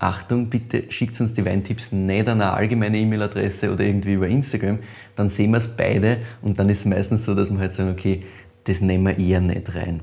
Achtung, 0.00 0.50
bitte 0.50 0.90
schickt 0.90 1.20
uns 1.20 1.34
die 1.34 1.44
Weintipps 1.44 1.92
nicht 1.92 2.28
an 2.28 2.40
eine 2.40 2.54
allgemeine 2.54 2.98
E-Mail-Adresse 2.98 3.72
oder 3.72 3.84
irgendwie 3.84 4.14
über 4.14 4.26
Instagram. 4.26 4.80
Dann 5.14 5.30
sehen 5.30 5.52
wir 5.52 5.58
es 5.58 5.76
beide 5.76 6.16
und 6.42 6.58
dann 6.58 6.68
ist 6.70 6.80
es 6.80 6.86
meistens 6.86 7.24
so, 7.24 7.36
dass 7.36 7.52
wir 7.52 7.60
halt 7.60 7.74
sagen, 7.74 7.92
okay, 7.92 8.24
das 8.64 8.80
nehmen 8.80 9.06
wir 9.06 9.16
eher 9.16 9.40
nicht 9.40 9.76
rein. 9.76 10.02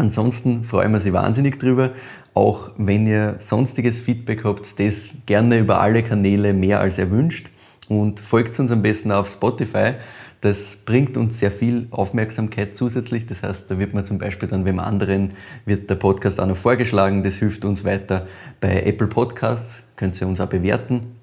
Ansonsten 0.00 0.64
freuen 0.64 0.92
wir 0.92 1.00
sich 1.00 1.12
wahnsinnig 1.12 1.58
drüber. 1.60 1.90
Auch 2.32 2.70
wenn 2.78 3.06
ihr 3.06 3.36
sonstiges 3.38 4.00
Feedback 4.00 4.44
habt, 4.44 4.80
das 4.80 5.10
gerne 5.26 5.58
über 5.58 5.82
alle 5.82 6.02
Kanäle 6.02 6.54
mehr 6.54 6.80
als 6.80 6.96
erwünscht. 6.96 7.50
und 7.88 8.20
folgt 8.20 8.58
uns 8.60 8.70
am 8.70 8.82
besten 8.82 9.12
auf 9.12 9.28
Spotify. 9.28 9.94
Das 10.40 10.76
bringt 10.86 11.18
uns 11.18 11.38
sehr 11.38 11.50
viel 11.50 11.88
Aufmerksamkeit 11.90 12.78
zusätzlich. 12.78 13.26
Das 13.26 13.42
heißt, 13.42 13.70
da 13.70 13.78
wird 13.78 13.92
man 13.92 14.06
zum 14.06 14.18
Beispiel 14.18 14.48
dann, 14.48 14.64
wenn 14.64 14.78
anderen 14.78 15.32
wird 15.66 15.90
der 15.90 15.96
Podcast 15.96 16.40
auch 16.40 16.46
noch 16.46 16.56
vorgeschlagen. 16.56 17.22
Das 17.22 17.34
hilft 17.34 17.66
uns 17.66 17.84
weiter. 17.84 18.26
Bei 18.60 18.82
Apple 18.84 19.08
Podcasts 19.08 19.86
könnt 19.96 20.18
ihr 20.18 20.26
uns 20.26 20.40
auch 20.40 20.48
bewerten. 20.48 21.16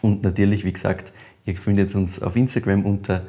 Und 0.00 0.22
natürlich, 0.22 0.64
wie 0.64 0.72
gesagt, 0.72 1.12
ihr 1.44 1.56
findet 1.56 1.92
uns 1.96 2.22
auf 2.22 2.36
Instagram 2.36 2.84
unter 2.84 3.22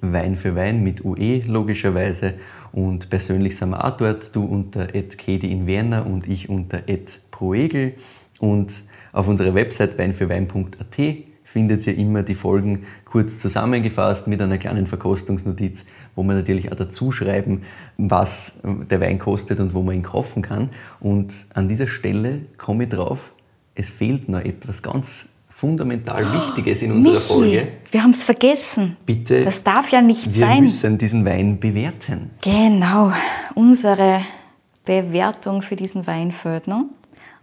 Wein 0.00 0.36
für 0.36 0.54
Wein 0.54 0.82
mit 0.84 1.04
UE 1.04 1.42
logischerweise. 1.46 2.34
Und 2.72 3.10
persönlich 3.10 3.56
sind 3.56 3.70
wir 3.70 3.84
auch 3.84 3.96
dort. 3.96 4.34
Du 4.34 4.44
unter 4.44 4.86
Kedi 4.86 5.50
in 5.50 5.66
Werner 5.66 6.06
und 6.06 6.28
ich 6.28 6.48
unter 6.48 6.82
Proegel. 7.30 7.94
Und 8.38 8.82
auf 9.12 9.28
unserer 9.28 9.54
Website 9.54 9.98
weinfürwein.at 9.98 10.96
findet 11.44 11.86
ihr 11.86 11.96
immer 11.96 12.22
die 12.22 12.34
Folgen 12.34 12.86
kurz 13.04 13.38
zusammengefasst 13.38 14.26
mit 14.26 14.42
einer 14.42 14.58
kleinen 14.58 14.86
Verkostungsnotiz, 14.86 15.86
wo 16.14 16.22
wir 16.22 16.34
natürlich 16.34 16.70
auch 16.70 16.76
dazu 16.76 17.10
schreiben, 17.10 17.62
was 17.96 18.60
der 18.64 19.00
Wein 19.00 19.18
kostet 19.18 19.58
und 19.58 19.72
wo 19.72 19.82
man 19.82 19.94
ihn 19.94 20.02
kaufen 20.02 20.42
kann. 20.42 20.68
Und 21.00 21.32
an 21.54 21.68
dieser 21.68 21.88
Stelle 21.88 22.42
komme 22.58 22.84
ich 22.84 22.90
drauf, 22.90 23.32
es 23.74 23.90
fehlt 23.90 24.28
noch 24.28 24.40
etwas 24.40 24.82
ganz 24.82 25.30
fundamental 25.58 26.24
Wichtiges 26.32 26.82
in 26.82 26.92
unserer 26.92 27.14
Michi, 27.14 27.26
Folge. 27.26 27.68
Wir 27.90 28.02
haben 28.04 28.12
es 28.12 28.22
vergessen. 28.22 28.96
Bitte. 29.04 29.44
Das 29.44 29.64
darf 29.64 29.90
ja 29.90 30.00
nicht 30.00 30.32
wir 30.32 30.46
sein. 30.46 30.62
müssen 30.62 30.98
diesen 30.98 31.24
Wein 31.24 31.58
bewerten. 31.58 32.30
Genau, 32.42 33.12
unsere 33.56 34.22
Bewertung 34.84 35.62
für 35.62 35.74
diesen 35.74 36.06
Wein 36.06 36.32
noch. 36.66 36.84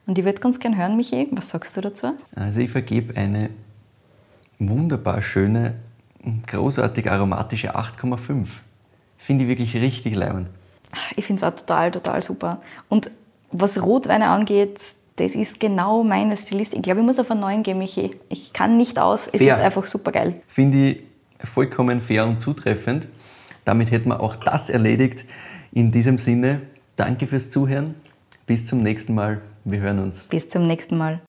Und 0.08 0.18
ich 0.18 0.24
würde 0.24 0.40
ganz 0.40 0.58
gern 0.60 0.78
hören, 0.78 0.96
Michi, 0.96 1.28
was 1.32 1.50
sagst 1.50 1.76
du 1.76 1.82
dazu? 1.82 2.14
Also 2.34 2.62
ich 2.62 2.72
vergebe 2.72 3.18
eine 3.18 3.50
wunderbar 4.60 5.22
schöne, 5.22 5.74
großartig 6.48 7.12
aromatische 7.12 7.76
8,5. 7.76 8.48
Finde 9.18 9.44
ich 9.44 9.50
wirklich 9.50 9.76
richtig 9.76 10.16
leibend. 10.16 10.48
Ich 11.18 11.26
finde 11.26 11.42
es 11.42 11.44
auch 11.44 11.58
total, 11.58 11.92
total 11.92 12.24
super. 12.24 12.62
Und 12.88 13.12
was 13.52 13.82
Rotweine 13.84 14.30
angeht, 14.30 14.80
das 15.18 15.36
ist 15.36 15.60
genau 15.60 16.04
meine 16.04 16.36
Stilistik. 16.36 16.80
Ich 16.80 16.84
glaube, 16.84 17.00
ich 17.00 17.06
muss 17.06 17.20
auf 17.20 17.32
einen 17.32 17.40
neuen 17.42 17.64
gehen, 17.64 17.78
Michi. 17.78 18.12
Ich 18.30 18.52
kann 18.54 18.78
nicht 18.78 19.00
aus, 19.00 19.28
es 19.28 19.42
Fair. 19.42 19.56
ist 19.56 19.62
einfach 19.64 19.86
super 19.86 20.12
geil. 20.12 20.42
Finde 20.48 20.90
ich 20.90 21.04
vollkommen 21.44 22.02
fair 22.02 22.26
und 22.26 22.42
zutreffend. 22.42 23.08
Damit 23.64 23.92
hätten 23.92 24.10
wir 24.10 24.20
auch 24.20 24.36
das 24.36 24.70
erledigt. 24.70 25.26
In 25.72 25.92
diesem 25.92 26.18
Sinne, 26.18 26.62
danke 26.96 27.28
fürs 27.28 27.50
Zuhören. 27.50 27.96
Bis 28.46 28.66
zum 28.66 28.84
nächsten 28.84 29.16
Mal. 29.16 29.42
Wir 29.64 29.80
hören 29.80 30.00
uns. 30.00 30.26
Bis 30.26 30.50
zum 30.50 30.68
nächsten 30.68 30.98
Mal. 30.98 31.20